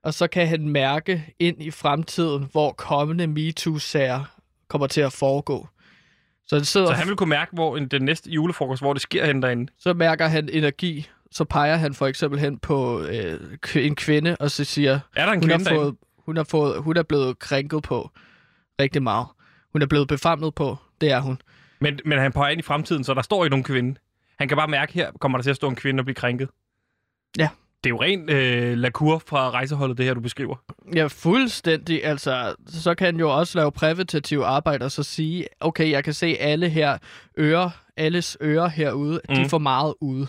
[0.04, 4.24] Og så kan han mærke ind i fremtiden, hvor kommende MeToo-sager
[4.68, 5.68] kommer til at foregå.
[6.52, 9.02] Så, han sidder, Så han vil kunne mærke, hvor en, den næste julefrokost, hvor det
[9.02, 9.72] sker hen derinde.
[9.78, 11.10] så mærker han energi.
[11.32, 13.40] Så peger han for eksempel hen på øh,
[13.76, 15.84] en kvinde, og så siger, Er der en hun kvinde har, derinde?
[15.84, 18.10] fået, hun, har fået, hun er blevet krænket på
[18.82, 19.28] rigtig meget.
[19.72, 21.42] Hun er blevet befamlet på, det er hun.
[21.80, 24.00] Men, men han peger ind i fremtiden, så der står ikke nogen kvinde.
[24.40, 26.50] Han kan bare mærke, her kommer der til at stå en kvinde og blive krænket.
[27.38, 27.50] Ja.
[27.84, 30.56] Det er jo ren øh, lakur fra rejseholdet, det her, du beskriver.
[30.96, 32.06] Ja, fuldstændig.
[32.06, 36.14] Altså, så kan han jo også lave præventativ arbejde og så sige, okay, jeg kan
[36.14, 36.98] se alle her
[37.40, 39.36] ører, alles ører herude, mm.
[39.36, 40.28] de får meget ude.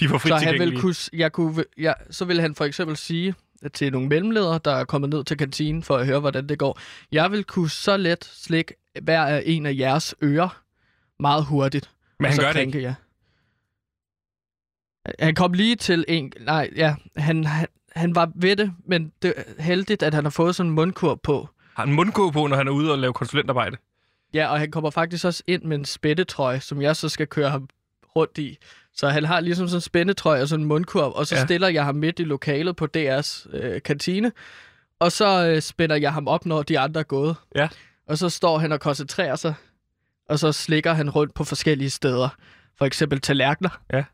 [0.00, 2.96] De får frit Så han vil kunne, jeg kunne, ja, så vil han for eksempel
[2.96, 3.34] sige
[3.72, 6.80] til nogle mellemledere, der er kommet ned til kantinen for at høre, hvordan det går.
[7.12, 10.62] Jeg vil kunne så let slikke hver af en af jeres ører
[11.20, 11.90] meget hurtigt.
[12.20, 12.82] Men han gør det ikke.
[12.82, 12.94] jer.
[15.18, 16.32] Han kom lige til en...
[16.40, 20.30] Nej, ja, han, han, han var ved det, men det er heldigt, at han har
[20.30, 21.48] fået sådan en mundkur på.
[21.74, 23.76] Har en mundkåb på, når han er ude og lave konsulentarbejde.
[24.34, 27.50] Ja, og han kommer faktisk også ind med en spættetrøje, som jeg så skal køre
[27.50, 27.68] ham
[28.16, 28.58] rundt i.
[28.94, 31.44] Så han har ligesom sådan en spændetrøje og sådan en mundkurv, og så ja.
[31.44, 34.32] stiller jeg ham midt i lokalet på DR's øh, kantine,
[34.98, 37.36] og så øh, spænder jeg ham op, når de andre er gået.
[37.54, 37.68] Ja.
[38.06, 39.54] Og så står han og koncentrerer sig,
[40.28, 42.28] og så slikker han rundt på forskellige steder.
[42.78, 43.80] For eksempel tallerkener.
[43.92, 44.04] Ja.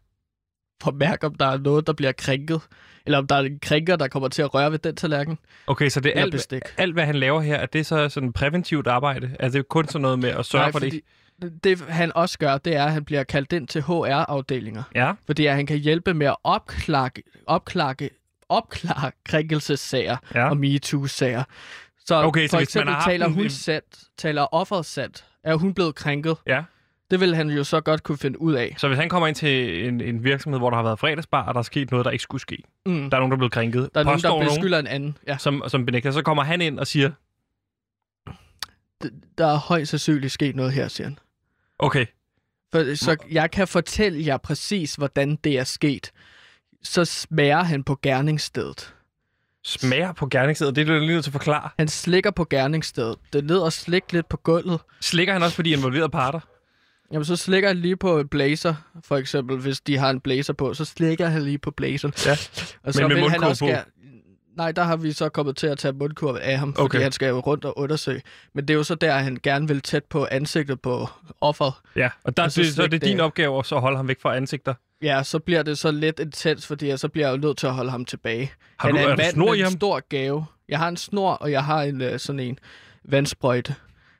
[0.82, 2.60] For mærke, om der er noget, der bliver krænket.
[3.06, 5.38] Eller om der er en krænker, der kommer til at røre ved den tallerken.
[5.66, 6.62] Okay, så det er alt, bestik.
[6.76, 9.30] alt, hvad han laver her, er det så sådan præventivt arbejde?
[9.40, 11.00] Altså, det er kun sådan noget med at sørge Nej, for det?
[11.64, 14.82] det, han også gør, det er, at han bliver kaldt ind til HR-afdelinger.
[14.94, 15.12] Ja.
[15.26, 18.10] Fordi at han kan hjælpe med at opklakke, opklakke,
[18.48, 20.48] opklare krænkelsessager Ja.
[20.50, 21.42] og MeToo-sager.
[22.06, 25.24] Så, Okay, så for hvis man eksempel har taler hun en- sandt, taler offeret sandt.
[25.44, 26.36] Er hun blevet krænket?
[26.46, 26.62] Ja.
[27.10, 28.74] Det vil han jo så godt kunne finde ud af.
[28.78, 31.54] Så hvis han kommer ind til en, en virksomhed, hvor der har været fredagsbar, og
[31.54, 32.62] der er sket noget, der ikke skulle ske.
[32.86, 33.10] Mm.
[33.10, 33.90] Der er nogen, der er blevet krænket.
[33.94, 35.16] Der er nogen, der beskylder en anden.
[35.26, 35.38] Ja.
[35.38, 36.10] som, som benægter.
[36.10, 37.10] Så kommer han ind og siger,
[39.38, 41.18] Der er højst sandsynligt sket noget her, siger han.
[41.78, 42.06] okay,
[42.72, 46.10] For, så jeg kan fortælle jer præcis, hvordan det er sket.
[46.82, 48.94] Så smager han på gerningsstedet.
[49.64, 51.68] smager på gerningsstedet, det er du lige nødt til at forklare.
[51.78, 53.16] Han slikker på gerningsstedet.
[53.32, 54.80] Det er ned og slik lidt på gulvet.
[55.00, 56.40] Slikker han også på de involverede parter?
[57.12, 60.52] Jamen, så slikker han lige på en blazer, for eksempel, hvis de har en blazer
[60.52, 62.14] på, så slikker han lige på blazeren.
[62.26, 62.32] Ja.
[62.82, 63.68] Og så Men med han mundkurv også på?
[63.68, 63.84] gerne...
[64.56, 67.00] Nej, der har vi så kommet til at tage mundkurv af ham, fordi Okay.
[67.02, 68.22] han skal jo rundt og undersøge.
[68.54, 71.08] Men det er jo så der, han gerne vil tæt på ansigtet på
[71.40, 71.74] offeret.
[71.96, 74.20] Ja, og der, Og så det, så er det din opgave at holde ham væk
[74.22, 74.74] fra ansigter.
[75.02, 77.66] Ja, så bliver det så lidt intens, fordi jeg så bliver jeg jo nødt til
[77.66, 78.52] at holde ham tilbage.
[78.78, 80.44] Har han du, er er en mand snor med en stor gave.
[80.68, 82.58] Jeg har en snor, og jeg har en øh, sådan en
[83.04, 83.74] vandsprøjte,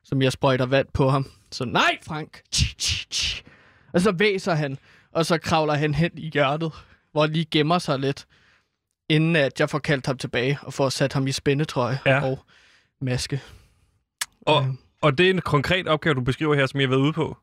[0.09, 1.27] som jeg sprøjter vand på ham.
[1.51, 2.41] Så nej, Frank!
[3.93, 4.79] Og så væser han,
[5.13, 6.73] og så kravler han hen i hjørnet,
[7.13, 8.27] hvor han lige gemmer sig lidt,
[9.09, 12.23] inden at jeg får kaldt ham tilbage og får sat ham i spændetrøje Ja.
[12.25, 12.39] og
[13.01, 13.41] maske.
[14.47, 14.69] Og, Øh.
[15.03, 17.37] og det er en konkret opgave, du beskriver her, som jeg har været ude på.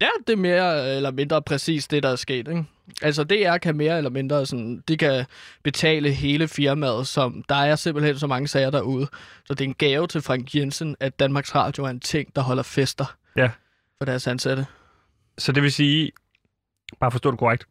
[0.00, 2.48] Ja, det er mere eller mindre præcis det, der er sket.
[2.48, 2.64] Ikke?
[3.02, 5.24] Altså DR kan mere eller mindre sådan, de kan
[5.62, 9.06] betale hele firmaet, som der er simpelthen så mange sager derude.
[9.44, 12.42] Så det er en gave til Frank Jensen, at Danmarks Radio er en ting, der
[12.42, 13.50] holder fester Ja.
[13.98, 14.66] for deres ansatte.
[15.38, 16.12] Så det vil sige,
[17.00, 17.66] bare forstå det korrekt,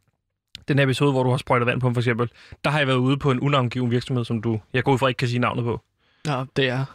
[0.67, 2.29] den her episode, hvor du har sprøjtet vand på ham for eksempel,
[2.63, 5.07] der har jeg været ude på en unavngiven virksomhed, som du, jeg går ud fra,
[5.07, 5.81] ikke kan sige navnet på.
[6.27, 6.85] Ja, det er.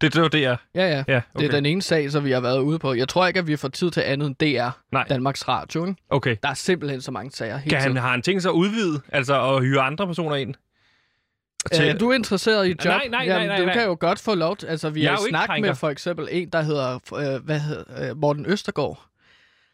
[0.00, 0.56] Det, det var det, jeg...
[0.74, 1.04] Ja, ja.
[1.08, 1.46] Ja, Det okay.
[1.46, 2.94] er den ene sag, som vi har været ude på.
[2.94, 5.86] Jeg tror ikke, at vi får tid til andet end DR, Nej, Danmarks Radio.
[5.86, 6.02] Ikke?
[6.10, 6.36] okay.
[6.42, 8.02] Der er simpelthen så mange sager hele Kan han, tiden.
[8.02, 10.54] har han tænkt sig at udvide, altså at hyre andre personer ind?
[11.80, 12.78] Øh, er du interesseret i job?
[12.84, 13.72] Nej, nej, nej, Jamen, nej, du nej.
[13.74, 14.66] kan jo godt få lov til...
[14.66, 18.10] Altså, vi Jeg er har snakket med for eksempel en, der hedder øh, hvad hedder,
[18.10, 19.02] øh, Morten Østergaard.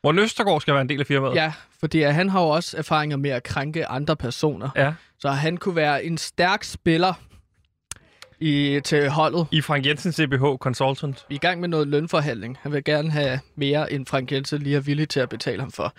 [0.04, 1.34] Morten Østergaard skal være en del af firmaet?
[1.34, 4.68] Ja, fordi at han har jo også erfaringer med at krænke andre personer.
[4.76, 4.92] ja.
[5.18, 7.14] Så han kunne være en stærk spiller
[8.40, 9.46] i, til holdet.
[9.52, 11.26] I Frank Jensen CBH Consultant.
[11.28, 12.58] Vi er i gang med noget lønforhandling.
[12.60, 15.70] Han vil gerne have mere, end Frank Jensen lige er villig til at betale ham
[15.70, 15.94] for.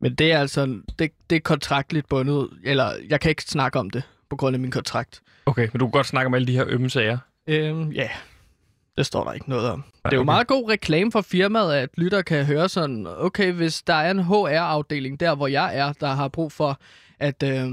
[0.00, 3.90] Men det er altså det, det er kontraktligt bundet, eller jeg kan ikke snakke om
[3.90, 5.22] det på grund af min kontrakt.
[5.46, 7.18] Okay, men du kan godt snakke om alle de her ømme sager.
[7.46, 8.08] Øhm, ja,
[8.96, 9.84] det står der ikke noget om.
[10.04, 13.82] Det er jo meget god reklame for firmaet, at lytter kan høre sådan, okay, hvis
[13.82, 16.78] der er en HR-afdeling der, hvor jeg er, der har brug for
[17.18, 17.72] at øh,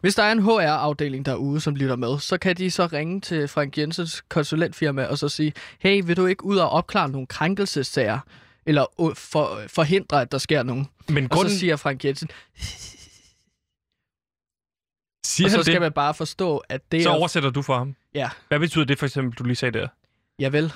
[0.00, 3.48] Hvis der er en HR-afdeling derude, som lytter med, så kan de så ringe til
[3.48, 8.18] Frank Jensens konsulentfirma og så sige, hey, vil du ikke ud og opklare nogle krænkelsessager?
[8.66, 10.88] Eller for, forhindre, at der sker nogen?
[11.08, 12.28] Men Og grunden, så siger Frank Jensen,
[15.26, 17.14] siger og så skal det, man bare forstå, at det så er...
[17.14, 17.96] oversætter du for ham.
[18.14, 19.88] Ja, Hvad betyder det for eksempel, du lige sagde der?
[20.38, 20.72] jeg vil.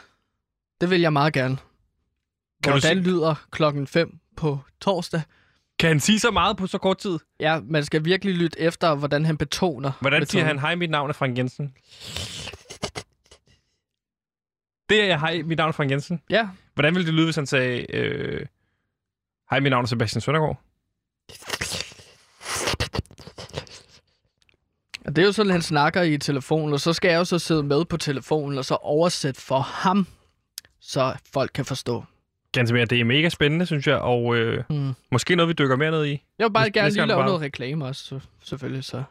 [0.81, 1.57] Det vil jeg meget gerne.
[1.57, 5.23] Kan du Hvordan se- lyder klokken 5 på torsdag?
[5.79, 7.19] Kan han sige så meget på så kort tid?
[7.41, 9.93] Ja, man skal virkelig lytte efter, hvordan han betoner.
[10.01, 10.59] Hvordan siger metoden.
[10.59, 11.75] han, hej, mit navn er Frank Jensen?
[14.89, 16.21] Det er, hej, mit navn er Frank Jensen.
[16.31, 18.47] Ja, Hvordan ville det lyde, hvis han sagde, øh,
[19.51, 20.61] hej, mit navn er Sebastian Søndergaard?
[25.07, 27.39] og det er jo sådan, han snakker i telefonen, og så skal jeg jo så
[27.39, 30.07] sidde med på telefonen, og så oversætte for ham,
[30.81, 32.05] så folk kan forstå.
[32.55, 34.93] Ganske mere, det er mega spændende, synes jeg, og øh, Hmm.
[35.13, 36.23] måske noget, vi dykker mere ned i.
[36.39, 38.85] Jeg vil bare gerne lige lave bare- noget reklame også, så, selvfølgelig.
[38.85, 39.03] Så.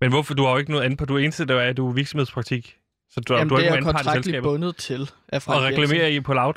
[0.00, 0.34] Men hvorfor?
[0.34, 1.04] Du har jo ikke noget andet på.
[1.04, 2.76] Du er eneste, der er, at du er virksomhedspraktik.
[3.10, 5.62] Så du, Jamen, du har det ikke er jeg kontraktligt bundet til af Og Frank
[5.62, 6.54] reklamerer I på loud?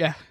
[0.00, 0.22] Jensen.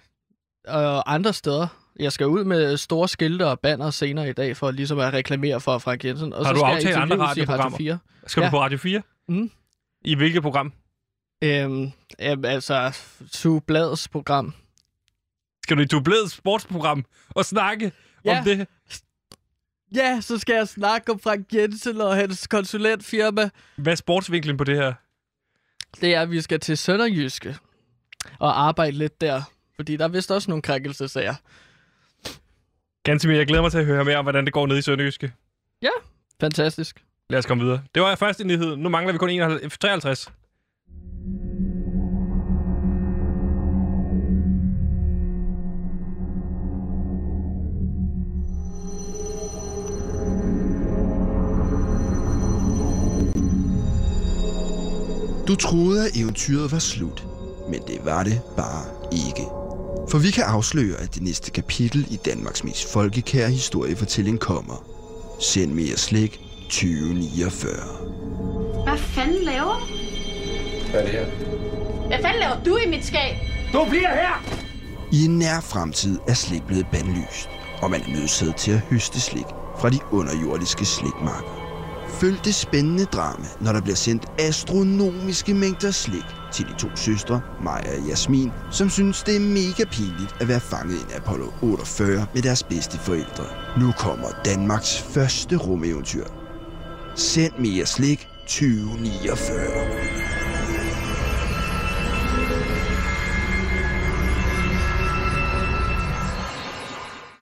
[0.68, 1.66] Og andre steder.
[2.00, 5.60] Jeg skal ud med store skilte og banner senere i dag, for ligesom at reklamere
[5.60, 6.32] for Frank Jensen.
[6.32, 7.78] Og Har så du skal jeg aftalt andre interviews i Radio radioprogrammer?
[7.78, 7.98] 4.
[8.26, 8.44] Skal ja.
[8.44, 8.50] Ja.
[8.50, 9.02] du på Radio 4?
[9.28, 9.50] Mm.
[10.04, 10.72] I hvilket program?
[11.44, 11.90] Øhm,
[12.44, 12.98] altså,
[13.32, 14.54] Sue Blads program.
[15.64, 17.92] Skal du i Dublets sportsprogram og snakke
[18.24, 18.38] Ja.
[18.38, 18.66] om det?
[19.94, 23.50] Ja, så skal jeg snakke om Frank Jensen og hans konsulentfirma.
[23.76, 24.92] Hvad er sportsvinklen på det her?
[26.00, 27.56] Det er, at vi skal til Sønderjyske
[28.38, 29.42] og arbejde lidt der.
[29.76, 31.34] Fordi der er vist også nogle krænkelsesager.
[33.04, 34.82] Ganske mere, jeg glæder mig til at høre mere om, hvordan det går nede i
[34.82, 35.32] Sønderjyske.
[36.40, 37.04] Fantastisk.
[37.30, 37.82] Lad os komme videre.
[37.94, 38.76] Det var første nyhed.
[38.76, 40.32] Nu mangler vi kun 51, 53.
[55.48, 57.26] Du troede, at eventyret var slut,
[57.68, 59.46] men det var det bare ikke.
[60.08, 64.84] For vi kan afsløre, at det næste kapitel i Danmarks mest folkekære historiefortælling kommer.
[65.40, 67.72] Send mere slik 2049.
[68.84, 69.86] Hvad fanden laver du?
[70.90, 71.26] Hvad er det her?
[72.06, 73.36] Hvad fanden laver du i mit skab?
[73.72, 74.44] Du bliver her!
[75.12, 77.48] I en nær fremtid er slik blevet bandlyst,
[77.82, 79.46] og man er nødsaget til at høste slik
[79.78, 81.63] fra de underjordiske slikmarker.
[82.20, 87.40] Følg det spændende drama, når der bliver sendt astronomiske mængder slik til de to søstre,
[87.62, 92.26] Maja og Jasmin, som synes, det er mega pinligt at være fanget i Apollo 48
[92.34, 93.44] med deres bedste forældre.
[93.80, 96.24] Nu kommer Danmarks første rumeventyr.
[97.16, 99.93] Send mere slik 2049.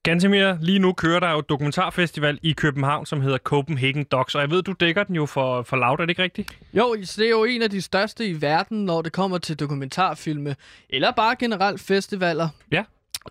[0.02, 4.40] Gantemir, lige nu kører der jo et dokumentarfestival i København, som hedder Copenhagen Docs, og
[4.40, 6.58] jeg ved, du dækker den jo for, for Loud, er det ikke rigtigt?
[6.74, 10.56] Jo, det er jo en af de største i verden, når det kommer til dokumentarfilme,
[10.90, 12.48] eller bare generelt festivaler.
[12.72, 12.84] Ja.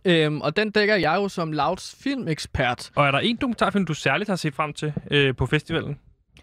[0.06, 2.92] Øhm, og den dækker jeg jo som Louds filmekspert.
[2.96, 6.00] Og er der en dokumentarfilm, du særligt har set frem til øh, på festivalen?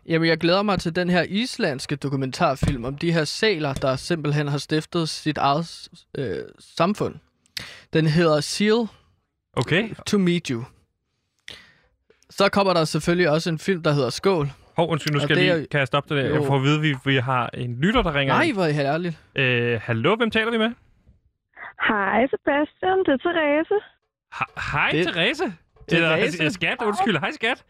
[0.06, 4.48] Jamen, jeg glæder mig til den her islandske dokumentarfilm om de her sæler, der simpelthen
[4.48, 5.88] har stiftet sit eget
[6.18, 7.14] øh, samfund.
[7.92, 8.88] Den hedder Seal
[9.58, 9.94] Okay.
[10.06, 10.64] to Meet You.
[12.30, 14.48] Så kommer der selvfølgelig også en film, der hedder Skål.
[14.76, 16.30] Hov, undskyld, nu Og skal det jeg er- lige, kan jeg stoppe det der?
[16.38, 18.70] Jeg får at vide, at vi, vi har en lytter, der ringer Nej, hvor er
[18.70, 19.18] herligt.
[19.36, 20.70] Øh, hallo, hvem taler vi med?
[21.88, 23.74] Hej Sebastian, det er Therese.
[24.32, 25.44] Ha- Hej, Det- Therese.
[25.90, 26.38] Therese?
[26.38, 27.18] Eller, skat, undskyld.
[27.18, 27.64] Hej, skat.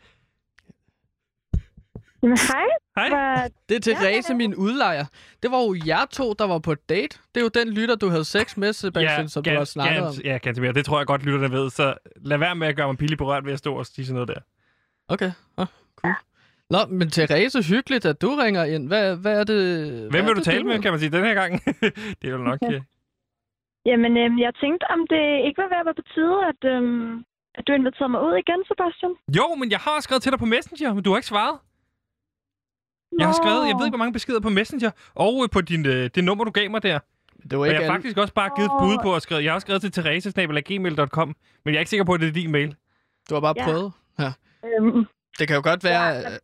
[2.23, 3.49] Jamen hej, Hej.
[3.69, 5.05] Det er Therese, min udlejer.
[5.43, 7.19] Det var jo jer to, der var på date.
[7.35, 10.03] Det er jo den lytter, du havde sex med, Sebastian, ja, som du har snakket
[10.03, 10.15] om.
[10.25, 11.71] Ja, Gantemir, det tror jeg godt, lytterne ved.
[11.71, 14.15] Så lad være med at gøre mig pillig berørt ved at stå og sige sådan
[14.15, 14.41] noget der.
[15.09, 16.15] Okay, ah, cool.
[16.71, 18.89] Nå, men Therese, hyggeligt, at du ringer ind.
[18.89, 19.61] Hvad, hvad er det...
[20.11, 21.53] Hvem vil du det, tale med, kan man sige, den her gang?
[22.21, 22.59] det er jo nok...
[22.73, 22.81] øh,
[23.87, 27.25] Jamen, øhm, jeg tænkte, om det ikke var ved at være på tide, at, øhm,
[27.59, 29.13] at du inviterede mig ud igen, Sebastian.
[29.39, 31.57] Jo, men jeg har skrevet til dig på Messenger, men du har ikke svaret.
[33.19, 35.87] Jeg har skrevet, jeg ved ikke, hvor mange beskeder på Messenger, og øh, på din,
[35.87, 36.99] øh, det nummer, du gav mig der.
[37.43, 37.95] Det var Og ikke jeg har alle...
[37.95, 39.41] faktisk også bare givet et bud på at skrive.
[39.45, 41.29] Jeg har også skrevet til therese.gmail.com,
[41.65, 42.77] men jeg er ikke sikker på, at det er din mail.
[43.31, 43.65] Du har bare Ja.
[43.65, 43.93] prøvet.
[44.19, 44.31] Ja.
[44.69, 45.07] Øhm,
[45.39, 46.05] Det kan jo godt være...
[46.05, 46.39] Ja, øh,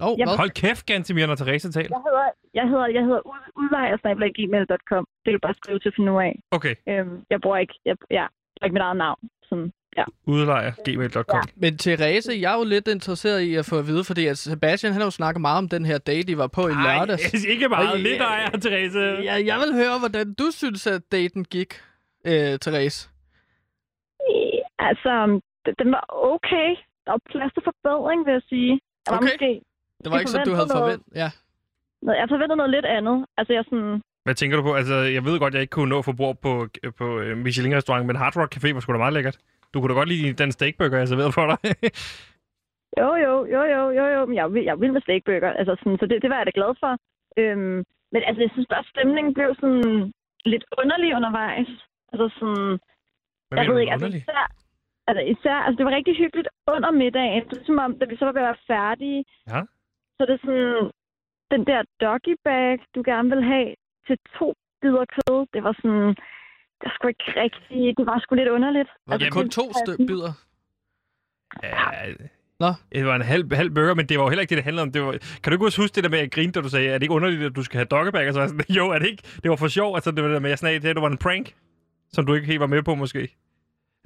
[0.00, 0.36] Åh, oh, Jamen, hvad?
[0.36, 1.88] Hold kæft, Gantemir, når Therese taler.
[1.96, 5.04] jeg hedder, jeg hedder, jeg hedder ud- udlejersnabel.gmail.com.
[5.24, 6.38] Det kan du bare skrive til for nu af.
[6.50, 9.18] Okay, Øhm, jeg bruger ikke, jeg, ja, jeg bruger ikke mit eget navn.
[9.48, 10.04] Sådan, ja.
[10.26, 11.42] udlejer, gmail.com.
[11.56, 14.92] Men Therese, jeg er jo lidt interesseret i at få at vide, fordi at Sebastian
[14.92, 17.34] han har jo snakket meget om den her date, I var på i lørdags.
[17.34, 17.88] Ej, ikke meget.
[17.88, 18.98] Ej, Lidt ja, ejer, Therese.
[19.00, 21.74] Ja, jeg vil høre, hvordan du synes, at daten gik,
[22.26, 23.08] øh, Therese.
[24.30, 26.04] Øh, Altså, det- den var
[26.34, 26.68] okay.
[27.04, 28.72] Der var plads til forbedring, vil jeg sige.
[29.06, 29.26] Jeg var Okay.
[29.32, 29.50] måske...
[30.04, 31.06] Det var ikke så, du havde forventet.
[31.22, 31.30] Ja.
[32.02, 33.26] noget- Jeg forventede noget lidt andet.
[33.38, 34.02] Altså, jeg sådan...
[34.24, 34.74] Hvad tænker du på?
[34.74, 38.06] Altså, jeg ved godt, jeg ikke kunne nå at få bord på, på øh, Michelin-restaurant,
[38.06, 39.36] men Hard Rock Café var sgu da meget lækkert.
[39.76, 41.58] Du kunne da godt lide den steakburger, jeg serverede for dig.
[43.00, 44.20] Jo, jo, jo, jo, jo, jo.
[44.26, 45.52] Men jeg, er jeg er vild med steakburger.
[45.60, 46.92] Altså, sådan, så det, det var jeg da glad for.
[47.40, 47.78] Øhm,
[48.12, 50.12] men altså, jeg synes bare, stemningen blev sådan
[50.52, 51.70] lidt underlig undervejs.
[52.12, 52.78] Altså sådan...
[53.48, 54.24] Hvad jeg ved ikke, altså underligt?
[54.24, 54.44] især,
[55.08, 57.42] altså især, altså det var rigtig hyggeligt under middagen.
[57.48, 59.60] Det er som om, da vi så var ved at være færdige, Ja.
[60.16, 60.90] så er det sådan,
[61.52, 63.68] den der doggy bag, du gerne vil have
[64.06, 64.48] til to
[64.80, 66.16] bidder kød, det var sådan,
[66.80, 68.88] det var sgu ikke rigtigt, det var sgu lidt underligt.
[69.06, 70.32] Var det kun to stø- bidder?
[71.62, 72.12] Ja,
[72.60, 72.66] Nå.
[72.92, 74.82] Det var en halv, halv burger, men det var jo heller ikke det, det handlede
[74.82, 74.92] om.
[74.92, 76.68] Det var, kan du ikke også huske det der med, at jeg grinte, da du
[76.70, 78.28] sagde, er det ikke underligt, at du skal have doggebag?
[78.28, 79.22] Og så var jeg sådan, jo, er det ikke?
[79.42, 79.94] Det var for sjov.
[79.94, 81.54] Altså, det var det der med, jeg sådan, det var en prank,
[82.14, 83.18] som du ikke helt var med på, måske.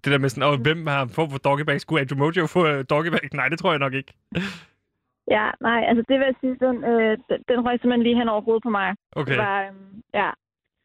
[0.04, 1.80] Det der med sådan, åh, hvem har fået for doggebag?
[1.80, 3.32] Skulle Andrew Mojo få uh?
[3.34, 4.12] Nej, det tror jeg nok ikke.
[5.36, 8.40] Ja, nej, altså det vil jeg sige, den, øh, den, røg simpelthen lige hen over
[8.40, 8.94] hovedet på mig.
[9.12, 9.32] Okay.
[9.32, 10.30] Det var, øhm, ja.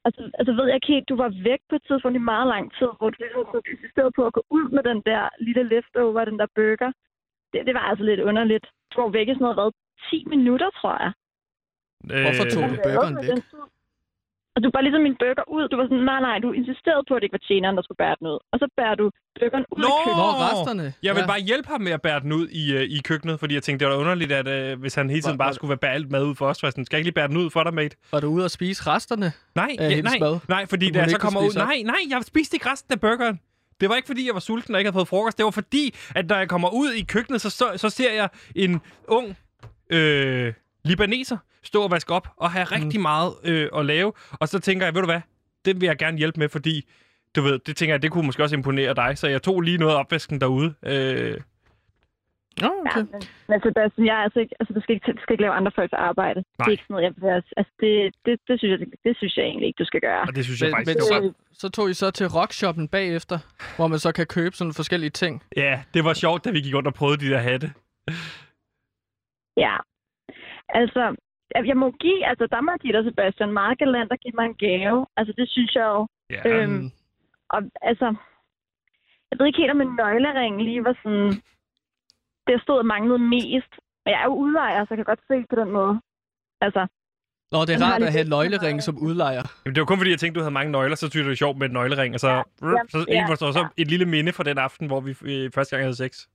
[0.08, 2.66] Altså, altså ved jeg ikke helt, du var væk på et tidspunkt i meget lang
[2.78, 6.26] tid, hvor du ligesom sådan insisterede på at gå ud med den der lille leftover,
[6.26, 6.92] den der burger.
[7.52, 8.66] Det, det var altså lidt underligt.
[8.92, 9.72] Du var væk i sådan noget, hvad,
[10.10, 11.12] 10 minutter, tror jeg.
[12.26, 13.44] Hvorfor tog du burgeren væk?
[14.56, 15.64] Og du bare ligesom min burger ud.
[15.72, 18.02] Du var sådan, nej, nej, du insisterede på, at det ikke var tjeneren, der skulle
[18.04, 18.38] bære den ud.
[18.52, 19.06] Og så bærer du
[19.40, 19.88] burgeren ud Nå!
[19.88, 20.26] i køkkenet.
[20.40, 20.86] Nå, resterne.
[21.08, 21.32] Jeg vil Ja.
[21.34, 23.86] bare hjælpe ham med at bære den ud i, uh, i køkkenet, fordi jeg tænkte,
[23.86, 25.96] det var underligt, at uh, hvis han hele tiden Var- bare var- skulle være bære
[26.00, 27.50] alt mad ud for os, så var sådan, skal jeg ikke lige bære den ud
[27.56, 27.96] for dig, mate?
[28.12, 29.28] Var du ude at spise resterne?
[29.56, 30.36] Nej, Af ja, nej, mad?
[30.56, 31.54] nej, fordi da jeg så kommer ud...
[31.68, 33.40] Nej, nej, jeg spiste ikke resten af burgeren.
[33.82, 35.38] Det var ikke, fordi jeg var sulten og ikke havde fået frokost.
[35.38, 38.30] Det var fordi, at når jeg kommer ud i køkkenet, så, så, så ser jeg
[38.56, 39.38] en ung
[39.90, 40.54] øh,
[40.86, 41.38] libaneser
[41.68, 44.14] stå og vaske op og have rigtig meget øh, at lave.
[44.32, 45.22] Og så tænker jeg, ved du hvad,
[45.66, 46.86] det vil jeg gerne hjælpe med, fordi
[47.36, 49.18] du ved, det tænker jeg, det kunne måske også imponere dig.
[49.18, 50.74] Så jeg tog lige noget af opvasken derude.
[50.86, 51.38] Øh,
[52.62, 53.00] Ja, okay.
[53.00, 55.54] men, men Sebastian, jeg er altså ikke, altså, du, skal ikke, du skal ikke lave
[55.54, 56.40] andre folks arbejde.
[56.40, 56.66] Det Nej.
[56.68, 59.38] er ikke sådan noget, jeg vil altså, det, det, det, synes jeg, det, det synes
[59.38, 60.22] jeg egentlig ikke, du skal gøre.
[60.22, 62.88] og det synes jeg Men, faktisk, men det så, så tog I så til rockshoppen
[62.88, 63.38] bagefter,
[63.76, 65.44] hvor man så kan købe sådan forskellige ting.
[65.58, 67.68] ja, det var sjovt, da vi gik rundt og prøvede de der hatte.
[69.58, 69.76] Ja.
[70.70, 71.16] Altså,
[71.54, 74.36] jeg, jeg må give, altså der må jeg give dig, Sebastian, meget galant at give
[74.40, 75.06] mig en gave.
[75.18, 76.08] Altså, det synes jeg jo.
[76.30, 76.92] Ja, Øhm.
[77.50, 78.08] Og altså,
[79.30, 81.32] jeg ved ikke helt, om en nøglering lige var sådan,
[82.48, 83.72] det stod og manglede mest.
[84.04, 86.02] Men jeg er jo udlejer, så jeg kan godt se på den måde.
[86.62, 86.88] Altså,
[87.52, 89.44] Nå, det er rart at have nøglering som udlejer.
[89.66, 91.30] Jamen, det var kun fordi, jeg tænkte, du havde mange nøgler, så synes jeg, det
[91.30, 92.14] var sjovt med et nøglering.
[92.14, 92.44] Og så, ja, ja,
[92.90, 93.82] så, ja, ja, så, så ja.
[93.82, 96.28] et lille minde fra den aften, hvor vi øh, første gang havde sex.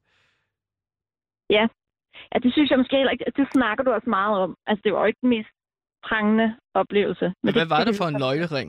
[1.50, 1.66] ja,
[2.42, 4.50] det synes jeg måske heller ikke, det snakker du også meget om.
[4.68, 5.52] Altså, det var jo ikke den mest
[6.08, 6.48] prangende
[6.80, 7.26] oplevelse.
[7.44, 8.68] Men hvad var det for en vi- nøglering,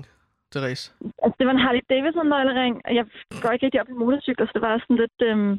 [0.52, 0.84] Therese?
[1.24, 3.06] Altså, det var en Harley Davidson nøglering, og jeg
[3.42, 5.52] går ikke rigtig op i motorcykler, så det var sådan lidt, øhm,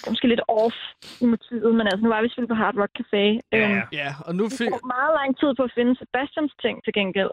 [0.00, 0.76] det måske lidt off
[1.24, 3.24] i motivet, men altså, nu var vi selvfølgelig på Hard Rock Café.
[3.56, 4.68] Øhm, Ja, og nu det fik...
[4.70, 7.32] tog meget lang tid på at finde Sebastians ting til gengæld.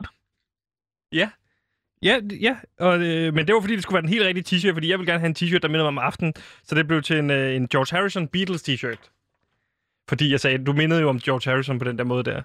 [1.21, 1.27] Ja.
[2.07, 2.15] Ja,
[2.47, 2.55] ja.
[2.87, 4.99] Og, øh, men det var fordi, det skulle være en helt rigtig t-shirt, fordi jeg
[4.99, 6.33] vil gerne have en t-shirt, der minder mig om aftenen.
[6.67, 9.01] Så det blev til en, øh, en George Harrison Beatles t-shirt.
[10.09, 12.41] Fordi jeg sagde, du mindede jo om George Harrison på den der måde der.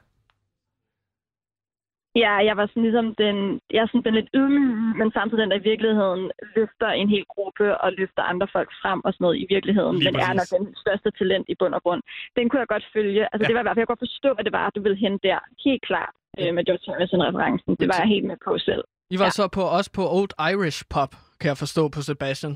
[2.25, 3.37] Ja, jeg var sådan ligesom den,
[3.75, 6.23] jeg er sådan den lidt ydmyg, men samtidig den, der i virkeligheden
[6.57, 10.11] løfter en hel gruppe og løfter andre folk frem og sådan noget i virkeligheden, Lige
[10.13, 10.59] men er nok præcis.
[10.59, 12.03] den største talent i bund og grund.
[12.37, 13.23] Den kunne jeg godt følge.
[13.33, 13.45] Altså, Ja.
[13.45, 13.49] ja.
[13.49, 15.21] det var i hvert fald, jeg kunne godt forstå, hvad det var, du ville hente
[15.29, 15.39] der.
[15.67, 17.71] Helt klart øh, med George Harrison-referencen.
[17.81, 18.85] Det var jeg helt med på selv.
[19.15, 19.39] I var Ja.
[19.41, 22.55] så på også på Old Irish Pub, kan jeg forstå på Sebastian.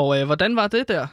[0.00, 1.04] Og øh, hvordan var det der?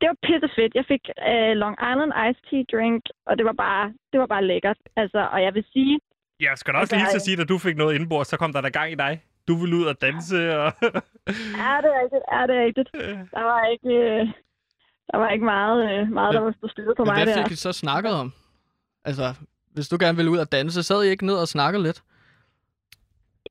[0.00, 0.74] Det var pisse fedt.
[0.74, 4.44] Jeg fik øh, Long Island Iced Tea drink, og det var bare, det var bare
[4.44, 4.76] lækkert.
[4.96, 6.00] Altså, og jeg vil sige,
[6.40, 8.52] Jeg skal da også Altså, lige at sige, at du fik noget indenbord, så kom
[8.52, 9.22] der der gang i dig.
[9.48, 10.66] Du ville ud og danse, og...
[11.70, 12.88] er det rigtigt, er det rigtigt.
[13.36, 14.26] Der var ikke, øh,
[15.10, 17.42] der var ikke meget, øh, meget der var på styret på Men mig hvad der.
[17.42, 18.32] fik I så snakket om?
[19.04, 19.34] Altså,
[19.74, 22.02] hvis du gerne ville ud og danse, sad I ikke ned og snakkede lidt?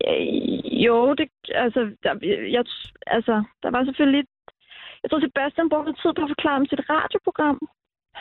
[0.08, 2.14] Øh, jo, det, altså, der,
[2.56, 2.64] jeg,
[3.08, 4.26] altså, der var selvfølgelig...
[5.04, 7.58] Jeg tror, Sebastian brugte tid på at forklare om sit radioprogram.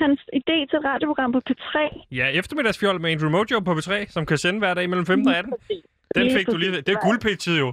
[0.02, 1.72] Hans idé til et radioprogram på P3.
[2.20, 5.36] Ja, eftermiddagsfjold med Andrew Mojo på B3, som kan sende hver dag mellem 15 og
[5.36, 5.52] 18.
[6.14, 6.70] Den Lige fik du lige...
[6.86, 7.68] Det er guldpitchet jo.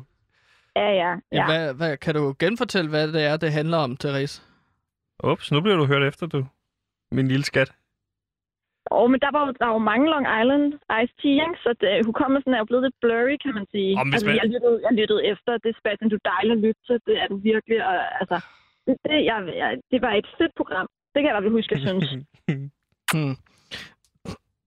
[0.76, 1.45] Ja, ja, Ja.
[1.45, 4.41] Hvad, hvad, kan du genfortælle, hvad det er, det handler om, Therese?
[5.24, 6.45] Ups, nu bliver du hørt efter, du.
[7.12, 7.70] Min lille skat.
[8.97, 10.66] Og, men der var, jo- der var jo mange Long Island
[11.01, 13.91] Ice Tea, så det, hukommelsen er jo blevet lidt blurry, kan man sige.
[13.99, 15.51] Om hvis altså, man- jeg, lyttede, jeg lyttede efter.
[15.64, 16.97] Det er Sebastian, du dejlig at lytte til.
[17.08, 17.78] Det er du virkelig.
[17.89, 18.38] Og, altså,
[18.88, 20.88] det, jeg, jeg, det var et fedt program.
[21.13, 22.07] Det kan jeg fald huske, jeg synes.
[23.13, 23.35] Hmm.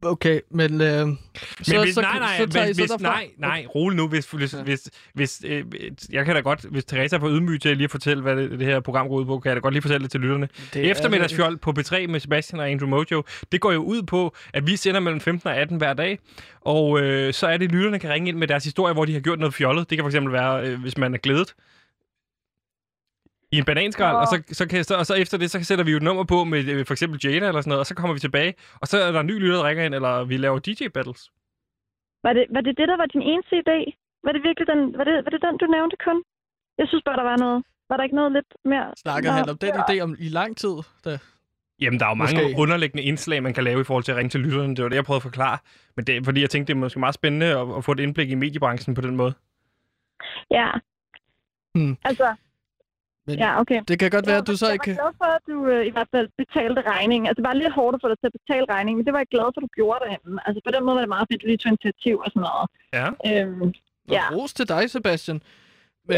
[0.02, 0.80] Okay, men...
[0.80, 1.18] Øh, Men
[1.62, 3.02] så, hvis, så, nej, nej, så tager men I så hvis, derfra.
[3.02, 4.08] nej, nej, rolig nu.
[4.08, 4.62] Hvis, hvis, Ja.
[4.62, 5.64] hvis, hvis øh,
[6.12, 8.50] jeg kan da godt, hvis Teresa er for ydmyg til lige at fortælle, hvad det,
[8.50, 10.48] det her program går ud på, kan jeg da godt lige fortælle det til lytterne.
[10.74, 14.34] Det er- Eftermiddagsfjold på B3 med Sebastian og Andrew Mojo, det går jo ud på,
[14.54, 16.18] at vi sender mellem 15 og 18 hver dag,
[16.60, 19.12] og øh, så er det, at lytterne kan ringe ind med deres historie, hvor de
[19.12, 19.90] har gjort noget fjollet.
[19.90, 21.54] Det kan fx være, øh, hvis man er glædet
[23.52, 25.90] i en bananskrald, og, så, så kan, så, og så efter det, så sætter vi
[25.90, 28.14] jo et nummer på med øh, for eksempel Jada eller sådan noget, og så kommer
[28.14, 30.58] vi tilbage, og så er der en ny lytter, der ringer ind, eller vi laver
[30.66, 31.22] DJ-battles.
[32.24, 33.78] Var det, var det det, der var din eneste idé?
[34.24, 36.22] Var det virkelig den, var det, var det den, du nævnte kun?
[36.78, 37.64] Jeg synes bare, der var noget.
[37.88, 38.86] Var der ikke noget lidt mere?
[38.96, 39.82] Snakker han om den ja.
[39.82, 40.76] idé om i lang tid?
[41.04, 41.18] Da.
[41.80, 42.58] Jamen, der er jo mange Måske.
[42.58, 44.76] underliggende indslag, man kan lave i forhold til at ringe til lytterne.
[44.76, 45.58] Det var det, jeg prøvede at forklare.
[45.96, 48.30] Men det fordi jeg tænkte, det er måske meget spændende at, at få et indblik
[48.30, 49.34] i mediebranchen på den måde.
[50.50, 50.70] Ja.
[51.74, 51.96] Hmm.
[52.04, 52.34] Altså,
[53.30, 53.80] Men ja, okay.
[53.88, 54.90] det kan godt være, at du så jeg ikke...
[54.90, 57.26] var glad for, at du øh, i hvert fald betalte regningen.
[57.26, 59.22] Altså, det var lidt hårdt at få dig til at betale regningen, men det var
[59.24, 60.32] jeg glad for, at du gjorde derhen.
[60.46, 62.46] Altså, på den måde var det meget fedt, at du lige tog initiativ og sådan
[62.48, 62.66] noget.
[62.98, 63.08] Ja.
[63.28, 63.68] Øhm,
[64.08, 64.24] Nå, ja.
[64.36, 65.38] Ros til dig, Sebastian.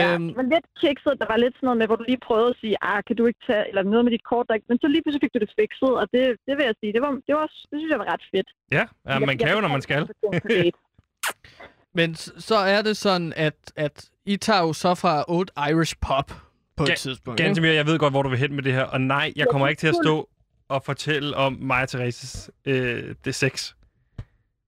[0.00, 1.14] ja, Øhm, det var lidt kikset.
[1.20, 3.24] Der var lidt sådan noget med, hvor du lige prøvede at sige, ah, kan du
[3.30, 4.68] ikke tage, eller noget med dit kort, der ikke...
[4.70, 7.02] Men så lige pludselig fik du det fikset, og det, det vil jeg sige, det,
[7.04, 8.48] var, det, var, det synes jeg var ret fedt.
[8.76, 10.00] Ja, ja man kan jo, når man skal.
[11.98, 12.14] Men
[12.48, 16.32] så er det sådan, at, at I tager jo så fra Old Irish Pop
[16.77, 17.41] på et Ga- tidspunkt.
[17.41, 17.47] ikke?
[17.49, 18.85] Ganske mere, jeg ved godt, hvor du vil hen med det her.
[18.85, 20.29] Og nej, jeg kommer ikke til at stå
[20.68, 23.75] og fortælle om mig og Thereses øh, det sex.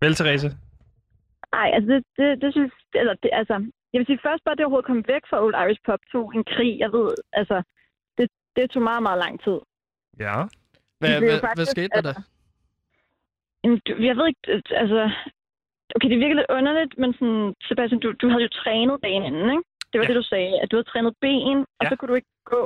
[0.01, 0.49] Vel, Therese?
[1.53, 3.55] Nej, altså det, det, det synes eller det, altså,
[3.93, 6.27] jeg vil sige først bare, at det overhovedet kom væk fra Old Irish Pop tog
[6.37, 7.57] en krig, jeg ved, altså,
[8.19, 8.27] det,
[8.57, 9.59] det tog meget, meget lang tid.
[10.25, 10.37] Ja.
[10.99, 12.09] Hvad, er hvad, hvad faktisk, skete der da?
[12.09, 14.43] altså- du- Jeg ved ikke,
[14.83, 15.01] altså,
[15.95, 19.49] okay, det virker lidt underligt, men sådan, Sebastian, du, du havde jo trænet dagen inden,
[19.57, 19.65] ikke?
[19.95, 20.11] Det var Ja.
[20.13, 21.89] det, du sagde, at du havde trænet ben, og Ja.
[21.91, 22.63] så kunne du ikke gå.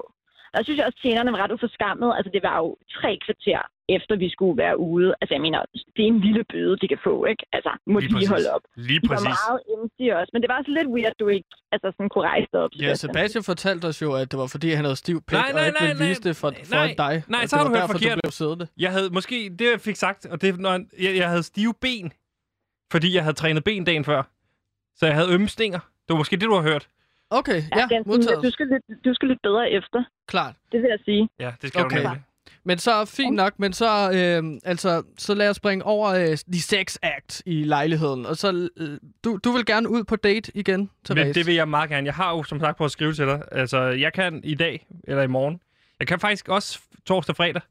[0.52, 2.10] Og jeg synes jeg også, at tjenerne var ret uforskammet.
[2.16, 2.68] Altså, det var jo
[2.98, 3.60] tre kvarter
[3.96, 5.08] efter vi skulle være ude.
[5.20, 5.60] Altså, jeg mener,
[5.96, 7.42] det er en lille bøde, de kan få, ikke?
[7.56, 8.28] Altså, må Lige de lige præcis.
[8.34, 8.64] holde op.
[8.88, 9.38] Lige De var præcis.
[9.40, 12.24] meget empty også, men det var også lidt weird, at du ikke altså, sådan kunne
[12.34, 12.70] rejse dig op.
[12.84, 15.60] Ja, Sebastian fortalte os jo, at det var fordi, han havde stiv pik, Nej, nej,
[15.60, 17.14] og ikke ville nej, vise det for, for nej, dig.
[17.36, 18.16] nej, så det har du hørt derfor, forkert.
[18.16, 18.66] du blev siddende.
[18.84, 20.72] Jeg havde måske, det jeg fik sagt, og det, når
[21.04, 22.06] jeg, jeg havde stive ben,
[22.94, 24.22] fordi jeg havde trænet ben dagen før.
[24.98, 25.78] Så jeg havde ømme stinger.
[26.04, 26.88] Det var måske det, du har hørt.
[27.30, 28.44] Okay, ja, Ja, modtaget.
[28.44, 30.54] du, skal lidt, du skal lidt bedre efter, Klart.
[30.72, 31.28] det vil jeg sige.
[31.40, 31.96] Ja, det skal Okay.
[31.98, 32.22] du nemlig.
[32.64, 33.86] Men så fint nok, men så,
[34.18, 38.26] øh, altså, så lad os springe over øh, de sex act i lejligheden.
[38.26, 41.24] Og så, øh, du, du vil gerne ud på date igen, Therese?
[41.24, 42.06] Men det vil jeg meget gerne.
[42.06, 43.42] Jeg har jo som sagt på at skrive til dig.
[43.52, 45.60] Altså, jeg kan i dag, eller i morgen.
[46.00, 47.62] Jeg kan faktisk også torsdag og fredag.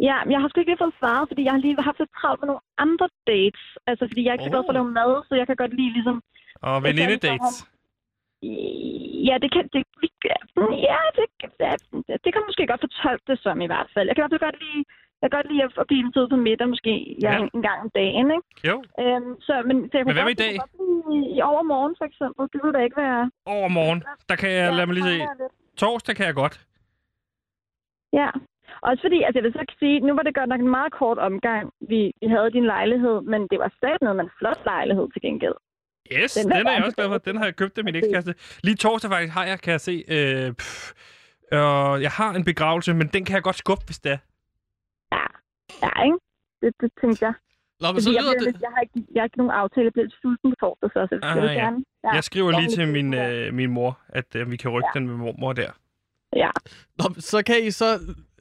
[0.00, 2.10] Ja, men jeg har sgu ikke lige fået svaret, fordi jeg har lige haft lidt
[2.20, 3.64] travlt med nogle andre dates.
[3.86, 5.74] Altså, fordi jeg er ikke så glad for at lave mad, så jeg kan godt
[5.80, 6.16] lide ligesom...
[6.68, 7.54] Og venindedates.
[9.28, 9.64] Ja, det kan...
[9.74, 9.82] Det,
[10.88, 11.26] ja, det,
[12.08, 14.06] det, det kan måske godt fortolke det som i hvert fald.
[14.08, 14.84] Jeg kan i hvert fald godt lide...
[15.22, 17.32] Jeg kan godt lide at blive inviteret på middag, måske ja.
[17.32, 17.48] Ja.
[17.54, 18.48] en, gang om dagen, ikke?
[18.70, 20.54] Jo, Øhm, så, men, så jeg Men hvad med i dag?
[21.16, 22.42] I, i overmorgen, for eksempel.
[22.52, 23.30] Det ville da ikke være...
[23.46, 24.00] overmorgen.
[24.28, 25.18] Der kan jeg, lad mig lige se.
[25.76, 26.56] Torsdag kan jeg godt.
[28.12, 28.28] Ja,
[28.88, 31.18] også fordi, altså jeg vil så sige, nu var det godt nok en meget kort
[31.18, 35.06] omgang, vi, vi havde din lejlighed, men det var stadig noget med en flot lejlighed
[35.12, 35.58] til gengæld.
[36.12, 37.18] Yes, Den den, er jeg også glad for.
[37.18, 38.34] Den har jeg købt af min ekskæreste.
[38.62, 40.04] Lige torsdag faktisk har jeg, kan jeg se.
[40.08, 40.92] Øh, pff,
[41.52, 44.18] øh, jeg har en begravelse, men den kan jeg godt skubbe, hvis det er.
[45.12, 45.24] Ja,
[45.82, 46.18] ja ikke?
[46.62, 47.34] Det, det tænkte jeg.
[47.80, 48.52] Nå, men Fordi så jeg, lyder bliver det...
[48.52, 50.90] lidt, jeg, har ikke, jeg har ikke nogen aftale, jeg bliver lidt sulten på torsdag,
[50.92, 51.60] så jeg, Ah, jeg vil ja.
[51.64, 51.84] gerne.
[52.04, 52.10] Ja.
[52.14, 54.98] Jeg skriver lige til min, øh, min mor, at øh, vi kan rykke Ja.
[54.98, 55.70] den med mormor der.
[56.36, 56.50] ja.
[56.98, 57.86] Nå, så kan I så...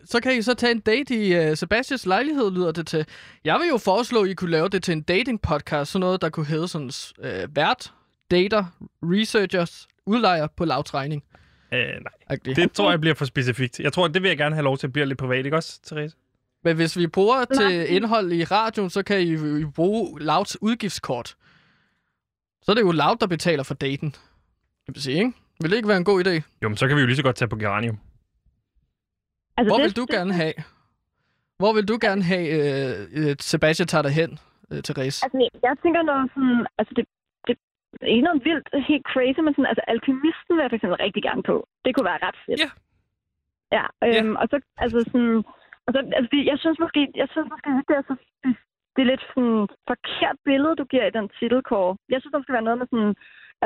[0.06, 3.06] Så kan I så tage en date i uh, Sebastians lejlighed, lyder det til.
[3.46, 5.86] Jeg vil jo foreslå, at I kunne lave det til en dating-podcast.
[5.86, 7.94] Sådan noget, der kunne hedde sådan uh, vært,
[8.32, 8.66] dater,
[9.04, 11.24] researchers, udlejer på lavtræning.
[11.74, 11.98] Øh, nej,
[12.28, 12.56] Agtigt.
[12.56, 13.80] det tror jeg bliver for specifikt.
[13.80, 15.80] Jeg tror, det vil jeg gerne have lov til at blive lidt privat, ikke også,
[15.88, 16.16] Therese?
[16.64, 17.70] Men hvis vi bruger Nej.
[17.70, 21.36] til indhold i radioen, så kan I, I bruge Louds udgiftskort.
[22.62, 24.12] Så er det jo Loud, der betaler for daten.
[24.12, 25.32] Kan man sige, ikke?
[25.62, 26.42] Vil det ikke være en god idé?
[26.64, 27.98] Jo, men så kan vi jo lige så godt tage på Geranium.
[29.58, 30.54] Altså, Hvor det, vil du gerne have?
[31.62, 34.32] Hvor vil du gerne have, øh, øh, Sebastian tager dig hen,
[34.72, 35.20] øh, Therese?
[35.26, 35.38] Altså,
[35.68, 37.06] jeg tænker noget sådan, altså det,
[37.48, 37.56] det
[38.02, 41.24] er ikke noget vildt, helt crazy, men sådan, altså alkymisten vil jeg for eksempel rigtig
[41.30, 41.56] gerne på.
[41.86, 42.60] Det kunne være ret fedt.
[42.66, 42.70] Ja.
[43.78, 45.38] Ja, øhm, og så, altså sådan,
[45.86, 48.52] og så, altså, det- jeg synes måske, jeg synes måske, det er så, det,
[48.96, 49.60] det er lidt sådan
[49.92, 51.88] forkert billede, du giver i den titelkår.
[52.14, 53.14] Jeg synes, der skal være noget med sådan,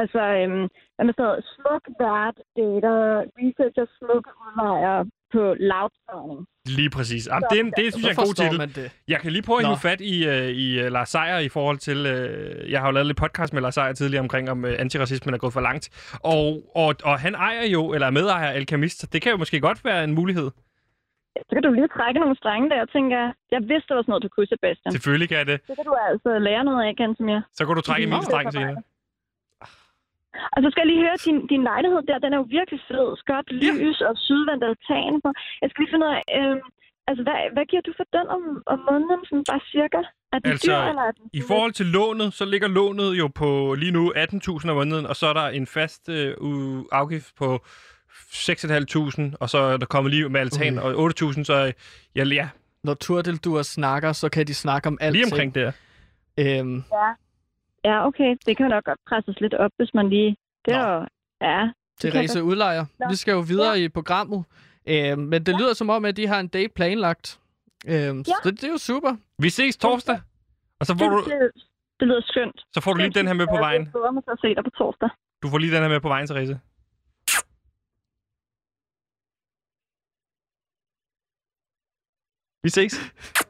[0.02, 0.66] altså, øhm,
[0.96, 2.98] hvad man siger, smuk vært, dater,
[3.40, 4.98] researcher, smuk udlejer
[5.38, 6.40] på lavtræning.
[6.80, 7.24] Lige præcis.
[7.28, 8.58] Jamen, det, er en- det synes jeg er en god titel.
[8.58, 8.88] man det.
[9.14, 10.34] Jeg kan lige prøve at hive fat i, uh,
[10.66, 11.98] i uh, Lars Seier i forhold til...
[12.14, 15.34] Uh, jeg har jo lavet lidt podcast med Lars Seier tidligere omkring, om uh, antiracismen
[15.34, 15.86] er gået for langt.
[16.36, 19.38] Og, og, og han ejer jo, eller er medejer af Alchemist, så det kan jo
[19.38, 20.50] måske godt være en mulighed.
[21.50, 23.22] så kan du lige trække nogle strenge der, og tænker,
[23.52, 24.92] jeg vidste, der var sådan noget, du kunne, Sebastian.
[24.92, 25.58] Selvfølgelig kan jeg det.
[25.70, 27.40] Så kan du altså lære noget af, Gantemir.
[27.58, 28.82] Så kan du trække en min streng det er senere.
[30.54, 33.08] Og så skal jeg lige høre, din, din lejlighed der, den er jo virkelig fed.
[33.22, 33.48] Skørt
[33.82, 35.14] lys og sydvendt altan.
[35.26, 35.30] på.
[35.62, 36.56] Jeg skal lige finde ud af, øh,
[37.10, 40.02] altså hvad, hvad giver du for den om, om måneden, sådan bare cirka?
[40.34, 43.28] Er den Altså, dyr, eller er den I forhold til lånet, så ligger lånet jo
[43.42, 43.50] på
[43.82, 46.34] lige nu 18.000 om måneden, og så er der en fast øh,
[46.92, 47.50] afgift på
[48.34, 50.94] 6.500, og så er der kommet lige med altan, Okay.
[50.96, 51.74] og 8.000, så
[52.16, 52.50] ja, ja,
[52.84, 55.14] Når turtelduer snakker, så kan de snakke om alt.
[55.16, 55.72] lige omkring der.
[56.40, 57.08] Øhm, Ja,
[58.08, 58.36] okay.
[58.46, 60.38] Det kan nok godt presses lidt op, hvis man lige...
[60.66, 61.08] Det er jo...
[61.42, 61.72] Ja.
[62.02, 62.86] Therese Udlejer.
[63.00, 63.06] Nå.
[63.10, 64.46] Vi skal jo videre i programmet.
[64.88, 67.40] Øhm, men det lyder som om, at de har en date planlagt.
[67.88, 69.16] Øhm, så det, det er jo super.
[69.40, 70.20] Vi ses torsdag,
[70.80, 71.52] og så får det, du, det,
[72.00, 72.66] det lyder skønt.
[72.74, 73.82] så får du lige den her med på vejen.
[73.84, 75.10] Jeg glæder mig til at se dig på torsdag.
[75.44, 76.60] Du får lige den her med på vejen, Therese.
[82.64, 82.94] Vi ses.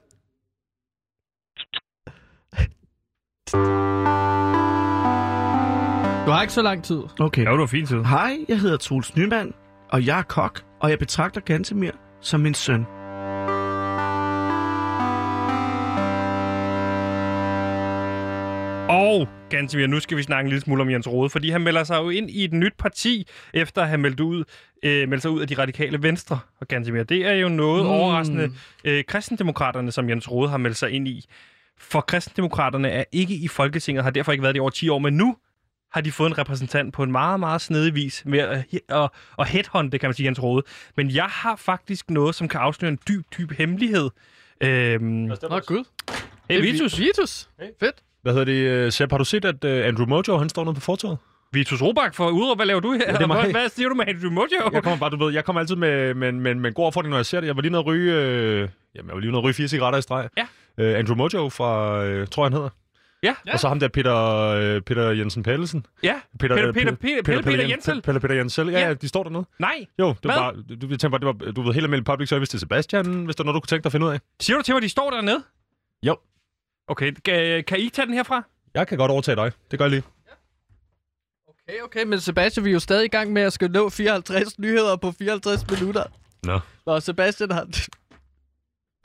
[6.35, 7.01] har ikke så lang tid.
[7.19, 7.43] Okay.
[7.43, 8.03] Ja, du har fint tid.
[8.03, 9.53] Hej, jeg hedder Troels Nyman,
[9.89, 12.85] og jeg er kok, og jeg betragter Gantemir som min søn.
[18.89, 21.83] Og, Gantemir, nu skal vi snakke en lille smule om Jens Rode, fordi han melder
[21.83, 24.43] sig jo ind i et nyt parti, efter at have meldt, ud,
[24.83, 26.39] øh, meldt sig ud af de radikale venstre.
[26.61, 27.89] Og Gantemir, det er jo noget mm.
[27.89, 28.51] overraskende.
[28.83, 31.25] Øh, kristendemokraterne, som Jens Rode har meldt sig ind i.
[31.79, 34.99] For kristendemokraterne er ikke i Folketinget, har derfor ikke været det i over 10 år,
[34.99, 35.35] men nu
[35.95, 39.47] har de fået en repræsentant på en meget, meget snedig vis med at, at, at
[39.47, 40.63] headhunte, kan man sige, Jens Rode.
[40.97, 44.09] Men jeg har faktisk noget, som kan afsløre en dyb, dyb hemmelighed.
[44.61, 45.83] Øhm, Nå, gud.
[46.49, 46.99] hey, Vitus.
[46.99, 47.49] Vitus.
[47.79, 47.95] Fedt.
[48.21, 49.11] Hvad hedder det, Sepp?
[49.11, 51.17] Har du set, at uh, Andrew Mojo, han står nede på fortovet?
[51.51, 53.01] Vitus Robak for Udrup, hvad laver du her?
[53.07, 53.51] Ja, det er mig.
[53.51, 54.47] Hvad siger du med Andrew Mojo?
[54.73, 57.09] Jeg kommer bare, du ved, jeg kommer altid med, med, med, med en god opfordring,
[57.09, 57.47] når jeg ser det.
[57.47, 59.67] Jeg var lige nede at ryge, øh, jamen, jeg var lige nede at ryge fire
[59.67, 60.29] cigaretter i streg.
[60.37, 60.43] Ja.
[60.91, 62.69] Uh, Andrew Mojo fra, øh, tror jeg, han hedder.
[63.25, 63.53] Ja.
[63.53, 65.85] Og så ham der Peter, øh, Peter Jensen Pallesen.
[66.03, 68.01] Ja, Peter, Peter, øh, Peter, Peter, Peter, Peter Jen- Jensel.
[68.01, 68.67] Peter, Peter Jensel.
[68.69, 68.93] Ja, Ja.
[68.93, 69.45] de står dernede.
[69.59, 70.35] Nej, Jo, det Hvad?
[70.35, 72.59] var bare, du, jeg tænkte bare, det var, du ved, helt almindelig public service til
[72.59, 74.19] Sebastian, hvis der er noget, du kunne tænke dig at finde ud af.
[74.39, 75.43] siger du til mig, de står dernede?
[76.03, 76.17] Jo.
[76.87, 78.43] Okay, kan, kan I tage den herfra?
[78.73, 79.51] Jeg kan godt overtage dig.
[79.71, 80.03] Det gør jeg lige.
[81.47, 84.59] Okay, okay, men Sebastian, vi er jo stadig i gang med at skal nå 54
[84.59, 86.03] nyheder på 54 minutter.
[86.43, 86.59] Nå.
[86.85, 87.67] Nå, Sebastian har,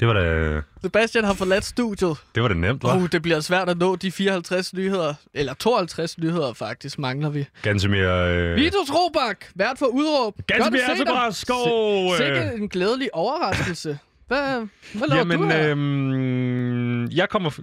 [0.00, 2.16] Det var da, Sebastian har forladt studiet.
[2.34, 2.96] det var da nemt, hva'?
[2.96, 5.14] Uh, det bliver svært at nå de 54 nyheder.
[5.34, 7.46] Eller 52 nyheder, faktisk, mangler vi.
[7.62, 8.36] Ganske mere...
[8.36, 8.56] Øh...
[8.56, 10.34] Vitus Robak, vært for udråb.
[10.46, 11.34] Ganske Godt at mere se dig.
[11.34, 12.16] Skov!
[12.16, 13.98] Sikke en glædelig overraskelse.
[14.28, 15.70] Hvad, hvad laver Jamen, du her?
[15.70, 17.60] øhm, jeg kommer...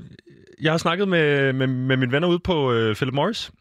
[0.62, 3.52] Jeg har snakket med, med, med mine venner ude på øh, Philip Morris.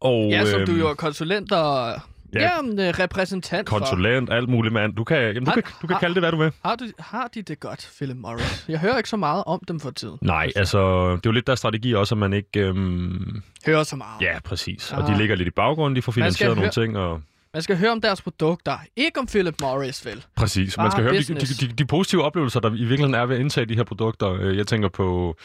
[0.00, 2.00] Og, ja, som du øhm, jo er konsulent og
[2.34, 2.40] ja,
[2.78, 3.78] ja, ja repræsentant for.
[3.78, 4.94] Konsulent, alt muligt, mand.
[4.96, 6.52] Du kan, jamen, du Har- kan, du kan har- kalde det, hvad du vil.
[6.64, 8.64] Har, du, har de det godt, Philip Morris?
[8.68, 10.18] Jeg hører ikke så meget om dem for tiden.
[10.22, 10.78] Nej, altså,
[11.10, 12.60] det er jo lidt der strategi også, at man ikke...
[12.60, 13.42] Øhm...
[13.66, 14.20] Hører så meget.
[14.22, 14.92] Ja, præcis.
[14.92, 15.12] Og Ah.
[15.14, 17.20] de ligger lidt i baggrunden, de får finansieret nogle høre- ting, og...
[17.54, 20.24] Man skal høre om deres produkter, ikke om Philip Morris, vel?
[20.36, 20.76] Præcis.
[20.76, 23.34] Man skal høre om de, de, de, de positive oplevelser, der i virkeligheden er ved
[23.36, 24.32] at indtage de her produkter.
[24.40, 25.36] Øh, Jeg tænker på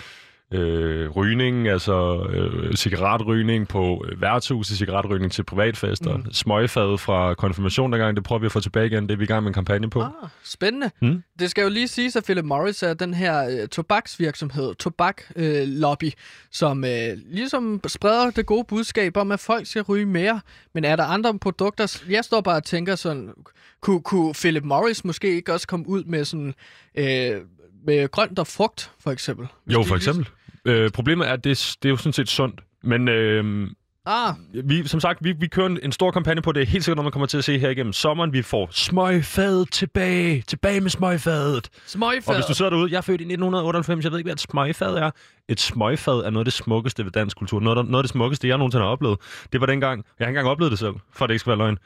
[0.52, 6.32] øh, rygning, altså øh, cigaretrygning på øh, værtshuse, cigaretrygning til privatfester, mm.
[6.32, 9.28] smøgfad fra konfirmation dengang, det prøver vi at få tilbage igen, det er vi i
[9.28, 10.02] gang med en kampagne på.
[10.02, 10.12] Ah,
[10.44, 10.92] spændende.
[11.00, 11.24] Hmm?
[11.40, 15.68] Det skal jo lige siges, at Philip Morris er den her øh, tobaksvirksomhed, tobaklobby, øh,
[15.68, 16.12] lobby,
[16.52, 20.42] som øh, ligesom spreder det gode budskab om, at folk skal ryge mere.
[20.74, 22.02] Men er der andre produkter?
[22.10, 23.34] Jeg står bare og tænker sådan,
[23.82, 26.54] kunne, kunne Philip Morris måske ikke også komme ud med sådan
[26.96, 27.42] øh,
[27.86, 29.48] med grønt og frugt, for eksempel?
[29.68, 30.28] Jo, for eksempel.
[30.70, 33.68] Øh, problemet er, at det, det er jo sådan set sundt, men øh,
[34.06, 36.68] Ah, vi, som sagt, vi, vi kører en, en stor kampagne på det.
[36.68, 38.34] Helt sikkert, når man kommer til at se her igennem sommeren.
[38.34, 40.42] Vi får smøgfadet tilbage.
[40.48, 41.70] Tilbage med smøgfadet.
[41.86, 42.28] smøgfad.
[42.30, 44.42] Og hvis du sidder derude, jeg er født i 1998, jeg ved ikke, hvad et
[44.42, 45.12] smøgfad er.
[45.50, 47.60] Et smøgfad er noget af det smukkeste ved dansk kultur.
[47.60, 49.18] Noget, noget af det smukkeste, jeg nogensinde har oplevet.
[49.54, 51.58] Det var dengang, jeg har ikke engang oplevet det selv, for det ikke skal være
[51.58, 51.78] løgn.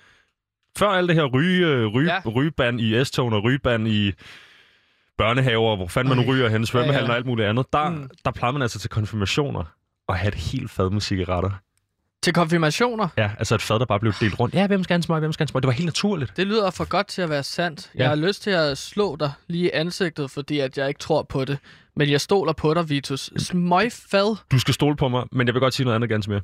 [0.77, 2.21] Før alt det her ryge, øh, ryge, Ja.
[2.25, 2.29] ja.
[2.29, 4.13] rygeband i S-togen og rygeband i
[5.24, 7.11] børnehaver, hvor fanden man nu ryger hen, svømmehallen Ja, ja.
[7.11, 8.09] og alt muligt andet, der, Mm.
[8.26, 9.63] der plejer man altså til konfirmationer
[10.09, 11.49] at have et helt fad med cigaretter.
[12.24, 13.07] Til konfirmationer.
[13.17, 14.55] Ja, altså et fad, der bare blev delt rundt.
[14.55, 15.61] Ja, hvem skal have en smøg, hvem skal have en smøg?
[15.63, 16.38] Det var helt naturligt.
[16.38, 17.91] Det lyder for godt til at være sandt.
[17.95, 18.07] Jeg Ja.
[18.09, 21.45] har lyst til at slå dig lige i ansigtet, fordi at jeg ikke tror på
[21.45, 21.57] det.
[21.95, 23.30] Men jeg stoler på dig, Vitus.
[23.38, 24.36] Smøgfad.
[24.51, 26.41] Du skal stole på mig, men jeg vil godt sige noget andet ganske mere.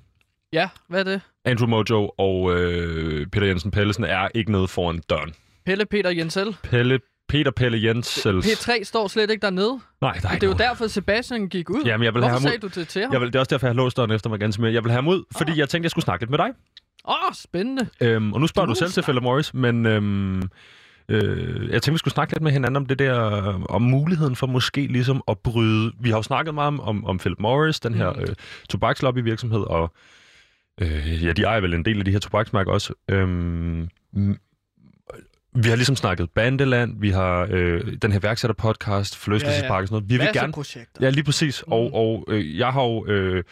[0.54, 1.22] Ja, hvad er det?
[1.46, 5.34] Andrew Mojo og øh, Peter Jensen Pallesen er ikke nede foran døren.
[5.66, 6.58] Pelle Peter Jensel.
[6.64, 7.00] Pelle,
[7.30, 8.46] Peter Pelle Jensels...
[8.48, 9.80] P3 står slet ikke dernede.
[10.02, 11.84] Nej, der er Det er jo derfor, Sebastian gik ud.
[11.86, 13.12] Jamen, jeg vil Hvorfor have sagde du det til ham?
[13.14, 14.74] Jeg vil, det er også derfor, jeg har låst døren efter mig ganske mere.
[14.74, 16.50] Jeg vil have ham ud, fordi jeg tænkte, jeg skulle snakke lidt med dig.
[17.08, 17.88] Åh, oh, spændende.
[18.02, 20.42] Øhm, og nu spørger Du du, selv til Philip Morris, men øhm,
[21.12, 23.14] Øh, jeg tænkte, vi skulle snakke lidt med hinanden om det der,
[23.70, 25.92] om muligheden for måske ligesom at bryde...
[26.00, 28.20] Vi har jo snakket meget om, om, om Philip Morris, den her Mm.
[28.22, 28.28] øh,
[28.70, 29.94] tobakslobbyvirksomhed, og
[30.82, 32.94] øh, ja, de ejer vel en del af de her tobaksmærker også.
[33.12, 33.90] Øhm,
[35.64, 40.10] vi har ligesom snakket Bandeland, vi har øh, den her værksætterpodcast, Forlystelsespark og sådan noget.
[40.10, 40.54] Vi vil gerne...
[40.54, 41.02] projekter.
[41.06, 41.64] Ja, lige præcis.
[41.68, 41.74] Mm.
[41.74, 43.44] Og, og øh, jeg har jo øh,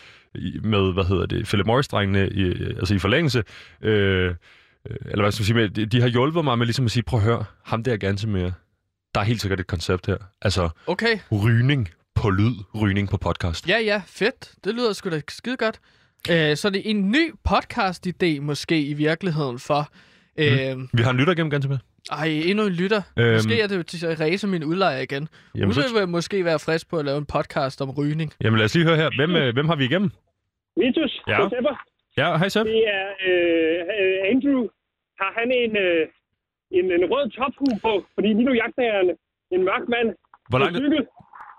[0.64, 3.44] med, hvad hedder det, Philip Morris-drengene, i, altså i forlængelse,
[3.82, 4.34] øh, øh,
[5.06, 7.20] eller hvad skal jeg sige, de, de har hjulpet mig med ligesom at sige, prøv
[7.20, 8.54] at høre, ham der ganske mere.
[9.16, 10.18] Der er helt sikkert et koncept her.
[10.42, 11.20] Altså, Okay.
[11.32, 13.70] rygning på lyd, rygning på podcast.
[13.70, 14.52] Ja, ja, fedt.
[14.64, 15.80] Det lyder sgu da skide godt.
[16.30, 19.90] Øh, så det er en ny podcast-idé måske i virkeligheden for...
[20.38, 21.78] Øh, Vi har en lytter igennem ganske med.
[22.12, 23.02] Ej, endnu en lytter.
[23.20, 23.34] Øhm.
[23.34, 25.28] Måske er det jo til at ræse min udlejer igen.
[25.56, 28.34] Jamen, Hun så, vil måske være frisk på at lave en podcast om rygning.
[28.44, 29.10] jamen lad os lige høre her.
[29.20, 30.10] Hvem, øh, hvem har vi igennem?
[30.78, 31.42] Vitus, Ja.
[31.42, 31.50] ja.
[31.50, 31.76] Sepper,
[32.18, 32.68] Ja, hej Sepp.
[32.70, 34.62] det er øh, Andrew.
[35.22, 36.02] Har han en, øh,
[36.78, 37.94] en, en rød tophue på?
[38.16, 39.10] Fordi lige nu jagter jeg en,
[39.56, 40.08] en mørk mand
[40.50, 40.78] Hvor langt,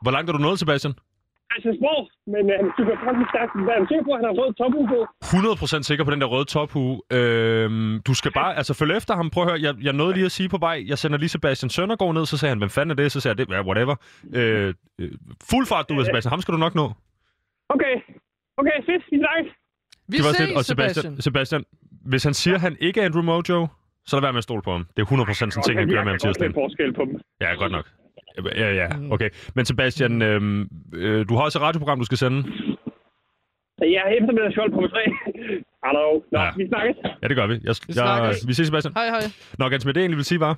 [0.02, 0.94] hvor langt er du nået, Sebastian?
[1.54, 1.94] Altså små,
[2.34, 3.52] men øh, han cykler frem stærkt.
[3.74, 4.98] Er du sikker på, at han har rød tophue på?
[5.80, 6.92] 100% sikker på den der røde tophue.
[7.12, 9.30] Øhm, du skal bare, altså følge efter ham.
[9.30, 11.70] Prøv at høre, jeg, jeg nåede lige at sige på vej, jeg sender lige Sebastian
[11.70, 13.12] Søndergaard ned, så sagde han, hvem fanden er det?
[13.12, 13.94] Så sagde jeg, det ja, whatever.
[14.34, 15.10] Øh, øh,
[15.50, 16.30] fuld fart, du ved, Sebastian.
[16.30, 16.86] Ham skal du nok nå.
[17.74, 17.94] Okay.
[18.60, 19.02] Okay, fedt.
[19.12, 19.52] Vi snakkes.
[20.08, 21.64] Vi Det var ses, og Sebastian, Sebastian,
[22.12, 23.66] hvis han siger, at han ikke er Andrew Mojo,
[24.06, 24.86] så lad være med at stole på ham.
[24.96, 26.52] Det er 100% sådan ting, han gør med ham kan godt tirsdagen.
[26.52, 27.20] lide forskel på dem.
[27.40, 27.86] Ja, godt nok.
[28.56, 29.30] Ja, ja, okay.
[29.54, 32.38] Men Sebastian, øhm, øh, du har også et radioprogram, du skal sende.
[33.82, 35.00] Ja, eftermiddagsskjold på 3.
[35.84, 36.20] Hallo.
[36.32, 36.50] Nå, Ja.
[36.56, 36.96] vi snakkes.
[37.22, 37.52] Ja, det gør vi.
[37.54, 38.48] Jeg, Vi jeg, snakkes.
[38.48, 38.94] vi ses, Sebastian.
[38.96, 39.20] Hej, hej.
[39.58, 40.56] Nå, ganske med det, jeg egentlig vil sige, var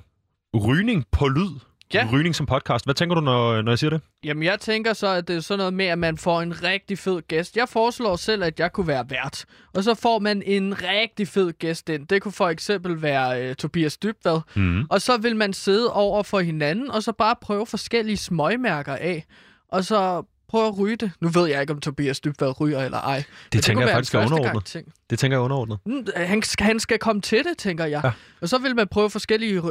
[0.67, 1.53] rygning på lyd.
[1.93, 2.07] Ja.
[2.13, 2.85] Rygning som podcast.
[2.85, 4.01] Hvad tænker du, når, når jeg siger det?
[4.23, 6.97] Jamen, jeg tænker så, at det er sådan noget med, at man får en rigtig
[6.97, 7.57] fed gæst.
[7.57, 9.45] Jeg foreslår selv, at jeg kunne være vært.
[9.73, 12.07] Og så får man en rigtig fed gæst ind.
[12.07, 14.39] Det kunne for eksempel være øh, Tobias Dybvad.
[14.55, 14.85] Mm.
[14.89, 19.25] Og så vil man sidde over for hinanden, og så bare prøve forskellige smøgmærker af.
[19.71, 21.11] Og så prøve at ryge det.
[21.21, 23.23] Nu ved jeg ikke, om Tobias Dybvad ryger eller ej.
[23.53, 24.65] Det, tænker kunne jeg faktisk er underordnet.
[24.65, 24.93] ting.
[25.09, 25.79] Det tænker jeg er underordnet.
[25.85, 28.01] Mm, Han skal, han skal komme til det, tænker jeg.
[28.03, 28.11] Ja.
[28.41, 29.61] Og så vil man prøve forskellige øh,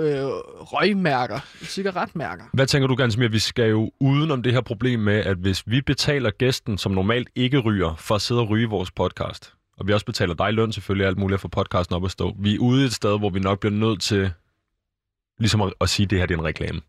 [0.60, 2.44] røgmærker, cigaretmærker.
[2.52, 3.28] Hvad tænker du, Gansmir?
[3.28, 7.28] Vi skal jo udenom det her problem med, at hvis vi betaler gæsten, som normalt
[7.34, 10.72] ikke ryger, for at sidde og ryge vores podcast, og vi også betaler dig løn
[10.72, 13.40] selvfølgelig, alt muligt for podcasten op at stå, vi er ude et sted, hvor vi
[13.40, 14.30] nok bliver nødt til
[15.38, 16.80] ligesom at, at sige, at det her det er en reklame.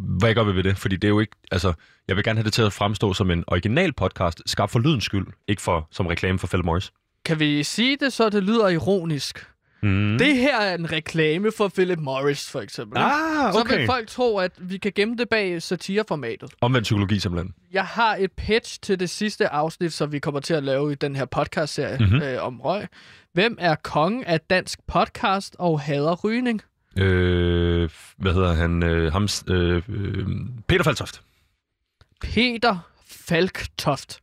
[0.00, 0.78] Hvad gør vi ved det?
[0.78, 1.72] Fordi det er jo ikke, altså,
[2.08, 5.04] jeg vil gerne have det til at fremstå som en original podcast, skabt for lydens
[5.04, 6.92] skyld, ikke for, som reklame for Philip Morris.
[7.24, 9.46] Kan vi sige det, så det lyder ironisk?
[9.82, 10.18] Mm.
[10.18, 12.98] Det her er en reklame for Philip Morris, for eksempel.
[12.98, 13.78] Ah, Så okay.
[13.78, 16.50] vil folk tro, at vi kan gemme det bag satireformatet.
[16.60, 17.54] Omvendt psykologi simpelthen.
[17.72, 20.94] Jeg har et pitch til det sidste afsnit, som vi kommer til at lave i
[20.94, 22.08] den her podcast-serie Mhm.
[22.08, 22.22] mm-hmm.
[22.22, 22.86] øh, om røg.
[23.32, 26.62] Hvem er kongen af dansk podcast og hader rygning?
[26.96, 28.82] Øh, hvad hedder han?
[28.82, 30.26] Øh, ham, øh, øh,
[30.66, 31.22] Peter Faltoft.
[32.20, 34.20] Peter Falktoft.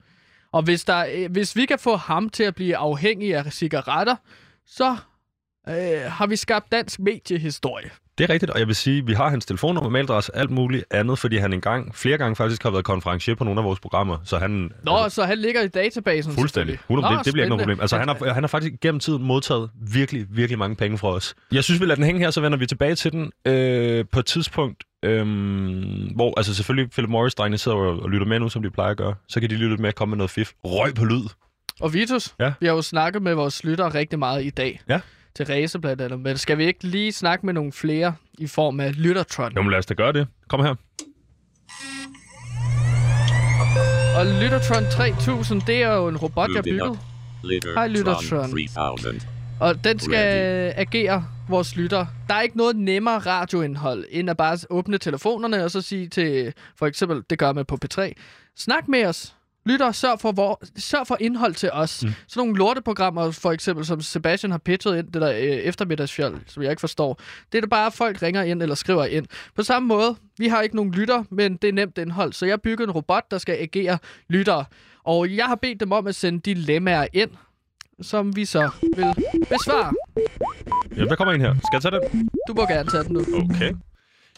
[0.51, 4.16] Og hvis, der, øh, hvis vi kan få ham til at blive afhængig af cigaretter,
[4.66, 4.97] så
[5.70, 7.89] øh, har vi skabt dansk mediehistorie.
[8.18, 10.86] Det er rigtigt, og jeg vil sige, at vi har hans telefonnummer, mailadresse, alt muligt
[10.91, 14.18] andet, fordi han engang, flere gange faktisk har været konferencier på nogle af vores programmer,
[14.24, 14.72] så han...
[14.84, 16.74] Nå, altså, så han ligger i databasen Fuldstændig.
[16.80, 16.80] selvfølgelig.
[17.03, 17.80] 100, Nå, det, det bliver ikke noget problem.
[17.82, 21.36] Altså, han har, han har faktisk gennem tiden modtaget virkelig, virkelig mange penge fra os.
[21.51, 24.20] Jeg synes, vi lader den hænge her, så vender vi tilbage til den øh, på
[24.20, 25.26] et tidspunkt, øh,
[26.16, 28.97] hvor altså selvfølgelig Philip Morris-drengene sidder og, og lytter med nu, som de plejer at
[28.97, 29.13] gøre.
[29.28, 30.51] Så kan de lytte med at komme med noget fif.
[30.63, 31.24] Røg på lyd.
[31.82, 32.53] Og Vitus, Ja.
[32.59, 34.82] vi har jo snakket med vores lyttere rigtig meget i dag.
[34.89, 34.99] Ja.
[35.36, 36.20] Til race blandt andet.
[36.20, 39.54] Men skal vi ikke lige snakke med nogle flere i form af Lyttertron?
[39.56, 40.28] Jo, men lad os da gøre det.
[40.48, 40.76] Kom her.
[44.18, 46.64] Og Lyttertron 3000, det er jo en robot, jeg.
[47.44, 48.66] Litter Hej, Lyttertron.
[48.76, 49.22] 3000.
[49.60, 52.06] Og den skal agere vores lytter.
[52.28, 56.54] Der er ikke noget nemmere radioindhold, end at bare åbne telefonerne og så sige til,
[56.76, 58.12] for eksempel, det gør man på P3,
[58.58, 59.36] snak med os.
[59.66, 62.03] Lytter, sørg for, hvor, sørg for indhold til os.
[62.03, 62.11] Mm.
[62.28, 66.63] Sådan nogle lorteprogrammer, for eksempel, som Sebastian har pitchet ind, det der øh, eftermiddagsfjold, som
[66.63, 67.20] jeg ikke forstår.
[67.51, 69.26] Det er da bare, at folk ringer ind eller skriver ind.
[69.55, 72.34] På samme måde, vi har ikke nogen lytter, men det er nemt indhold.
[72.34, 73.97] Så jeg bygger en robot, der skal agere
[74.30, 74.66] lyttere.
[75.03, 77.30] Og jeg har bedt dem om at sende dilemmaer ind,
[78.01, 79.13] som vi så vil
[79.49, 79.93] besvare.
[80.97, 81.53] Ja, der kommer en her.
[81.53, 82.30] Skal jeg tage den?
[82.47, 83.20] Du må gerne tage den nu.
[83.20, 83.74] Okay.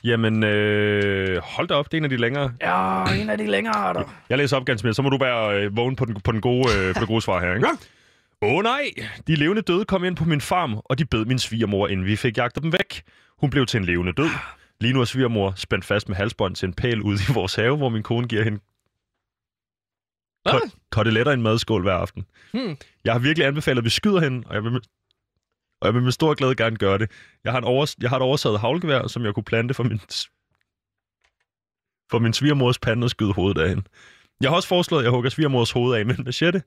[0.08, 2.54] Jamen, øh, hold da op, det er en af de længere.
[2.62, 4.04] Ja, en af de længere arter.
[4.30, 6.42] Jeg læser op ganske mere, så må du være øh, vågen på den, på den
[6.42, 7.68] gode, øh, på det gode svar her, ikke?
[8.42, 8.92] Åh oh, nej!
[9.28, 12.16] De levende døde kom ind på min farm, og de bed min svigermor, inden vi
[12.16, 13.04] fik jagtet dem væk.
[13.40, 14.30] Hun blev til en levende død.
[14.82, 17.78] Lige nu er svigermor spændt fast med halsbånd til en pæl ude i vores have,
[17.78, 18.60] hvor min kone giver hende
[20.44, 20.72] Hvad?
[20.92, 22.26] koteletter i en madskål hver aften.
[22.54, 22.78] Hmm.
[23.04, 24.82] Jeg har virkelig anbefalet, at vi skyder hende, og jeg vil
[25.82, 27.12] og jeg vil med stor glæde gerne gøre det.
[27.44, 30.00] Jeg har, en overs- jeg har et oversaget havlgevær, som jeg kunne plante for min,
[32.12, 33.84] for min svigermors pande og skyde hovedet af hende.
[34.42, 36.64] Jeg har også foreslået, at jeg hugger svigermors hoved af med en machete.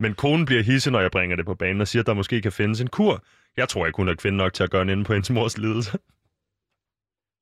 [0.00, 2.42] Men konen bliver hisse, når jeg bringer det på banen og siger, at der måske
[2.42, 3.24] kan findes en kur.
[3.56, 5.58] Jeg tror ikke, hun er kvinde nok til at gøre en ende på hendes mors
[5.58, 5.98] lidelse.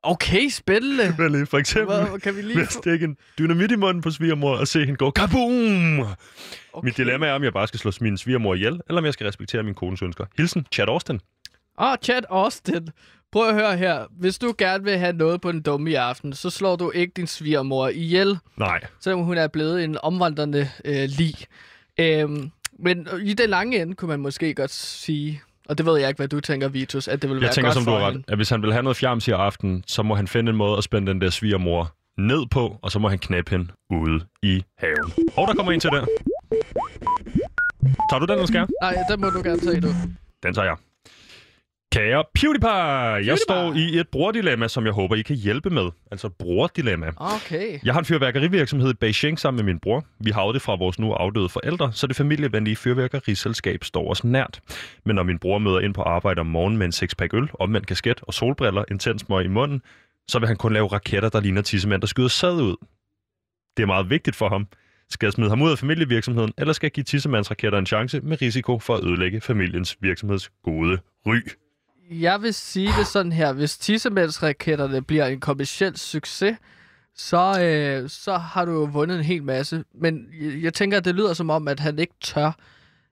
[0.03, 1.15] Okay, spændende.
[1.19, 2.81] Vel, for eksempel Hvad, kan vi ved lige at få...
[2.81, 6.01] stikke en dynamit i munden på svigermor og se hende gå kaboom!
[6.01, 6.85] Okay.
[6.87, 9.27] Mit dilemma er, om jeg bare skal slå min svigermor ihjel, eller om jeg skal
[9.27, 10.25] respektere min kones ønsker.
[10.37, 11.21] Hilsen, Chad Austin.
[11.79, 12.89] Åh, oh, Chad Austin.
[13.33, 14.07] Prøv at høre her.
[14.11, 17.13] Hvis du gerne vil have noget på den dumme i aften, så slår du ikke
[17.17, 21.35] din svigermor ihjel, Nej, selvom hun er blevet en omvandrende øh, lig.
[22.01, 26.09] Øhm, men i den lange ende kunne man måske godt sige, og det ved jeg
[26.09, 28.07] ikke, hvad du tænker, Vitus, at det vil jeg være tænker, godt som du har
[28.09, 30.57] ret, at hvis han vil have noget fjams i aften, så må han finde en
[30.57, 34.21] måde at spænde den der svigermor ned på, og så må han knæppe hende ude
[34.43, 35.13] i haven.
[35.37, 36.07] Og der kommer en til der.
[38.11, 38.69] Tager du den, eller skal jeg?
[38.83, 39.89] Nej, den må du gerne tage, du.
[40.43, 40.77] Den tager jeg.
[41.93, 45.91] Kære PewDiePie, jeg står i et brordilemma, som jeg håber, I kan hjælpe med.
[46.11, 47.11] Altså brordilemma.
[47.17, 47.79] Okay.
[47.85, 50.05] Jeg har en fyrværkerivirksomhed i Beijing sammen med min bror.
[50.21, 54.61] Vi har det fra vores nu afdøde forældre, så det familievenlige fyrværkeriselskab står os nært.
[55.05, 57.87] Men når min bror møder ind på arbejde om morgenen med en sexpack øl, omvendt
[57.87, 59.83] kasket og solbriller, intens møg i munden,
[60.29, 62.77] så vil han kun lave raketter, der ligner tissemænd, der skyder sad ud.
[63.77, 64.67] Det er meget vigtigt for ham.
[65.11, 68.43] Skal jeg smide ham ud af familievirksomheden, eller skal jeg give tissemandsraketter en chance med
[68.43, 71.37] risiko for at ødelægge familiens virksomheds gode ry?
[72.11, 73.53] Jeg vil sige det sådan her.
[73.53, 76.57] Hvis tissemændsraketterne bliver en kommersiel succes,
[77.17, 79.85] så, øh, så har du jo vundet en hel masse.
[79.95, 82.53] Men jeg, jeg tænker, at det lyder som om, at han ikke tør,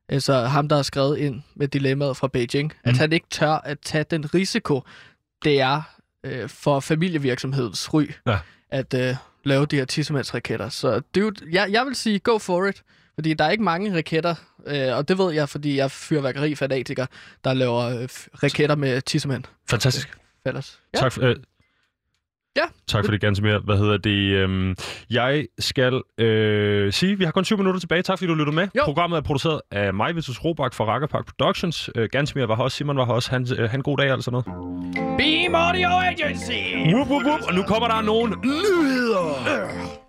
[0.09, 2.91] altså ham, der har skrevet ind med dilemmaet fra Beijing, mm.
[2.91, 4.83] at han ikke tør at tage den risiko,
[5.45, 5.83] det er
[6.25, 8.39] øh, for familievirksomhedens ry, Ja.
[8.71, 10.69] at øh, lave de her tissemandsraketter.
[10.69, 12.83] Så dude, jeg, jeg vil sige, go for it.
[13.21, 14.35] Fordi der er ikke mange raketter,
[14.67, 17.07] øh, og det ved jeg, fordi jeg er fyrværkerifanatiker,
[17.45, 18.09] der laver øh,
[18.43, 19.45] raketter med tissemand.
[19.71, 20.19] Fantastisk.
[20.47, 20.81] Fælles.
[20.95, 20.99] Ja.
[20.99, 21.37] Tak, for, øh,
[22.57, 22.63] Ja.
[22.89, 23.59] tak for det, Gansimir.
[23.59, 24.33] Hvad hedder det?
[24.35, 24.77] Øhm,
[25.11, 28.03] jeg skal øh, sige, vi har kun 20 minutter tilbage.
[28.03, 28.69] Tak fordi du lyttede med.
[28.77, 28.83] Jo.
[28.85, 31.91] Programmet er produceret af mig, Vitus Robak fra Rakkerpark Productions.
[31.95, 33.31] Øh, Gansimir var her også, Simon var her også.
[33.31, 34.47] Han, øh, han god dag og sådan noget.
[35.19, 36.93] Beam Audio Agency!
[36.95, 37.41] Whoop, whoop, whoop.
[37.49, 40.00] Og nu kommer der nogle nyheder.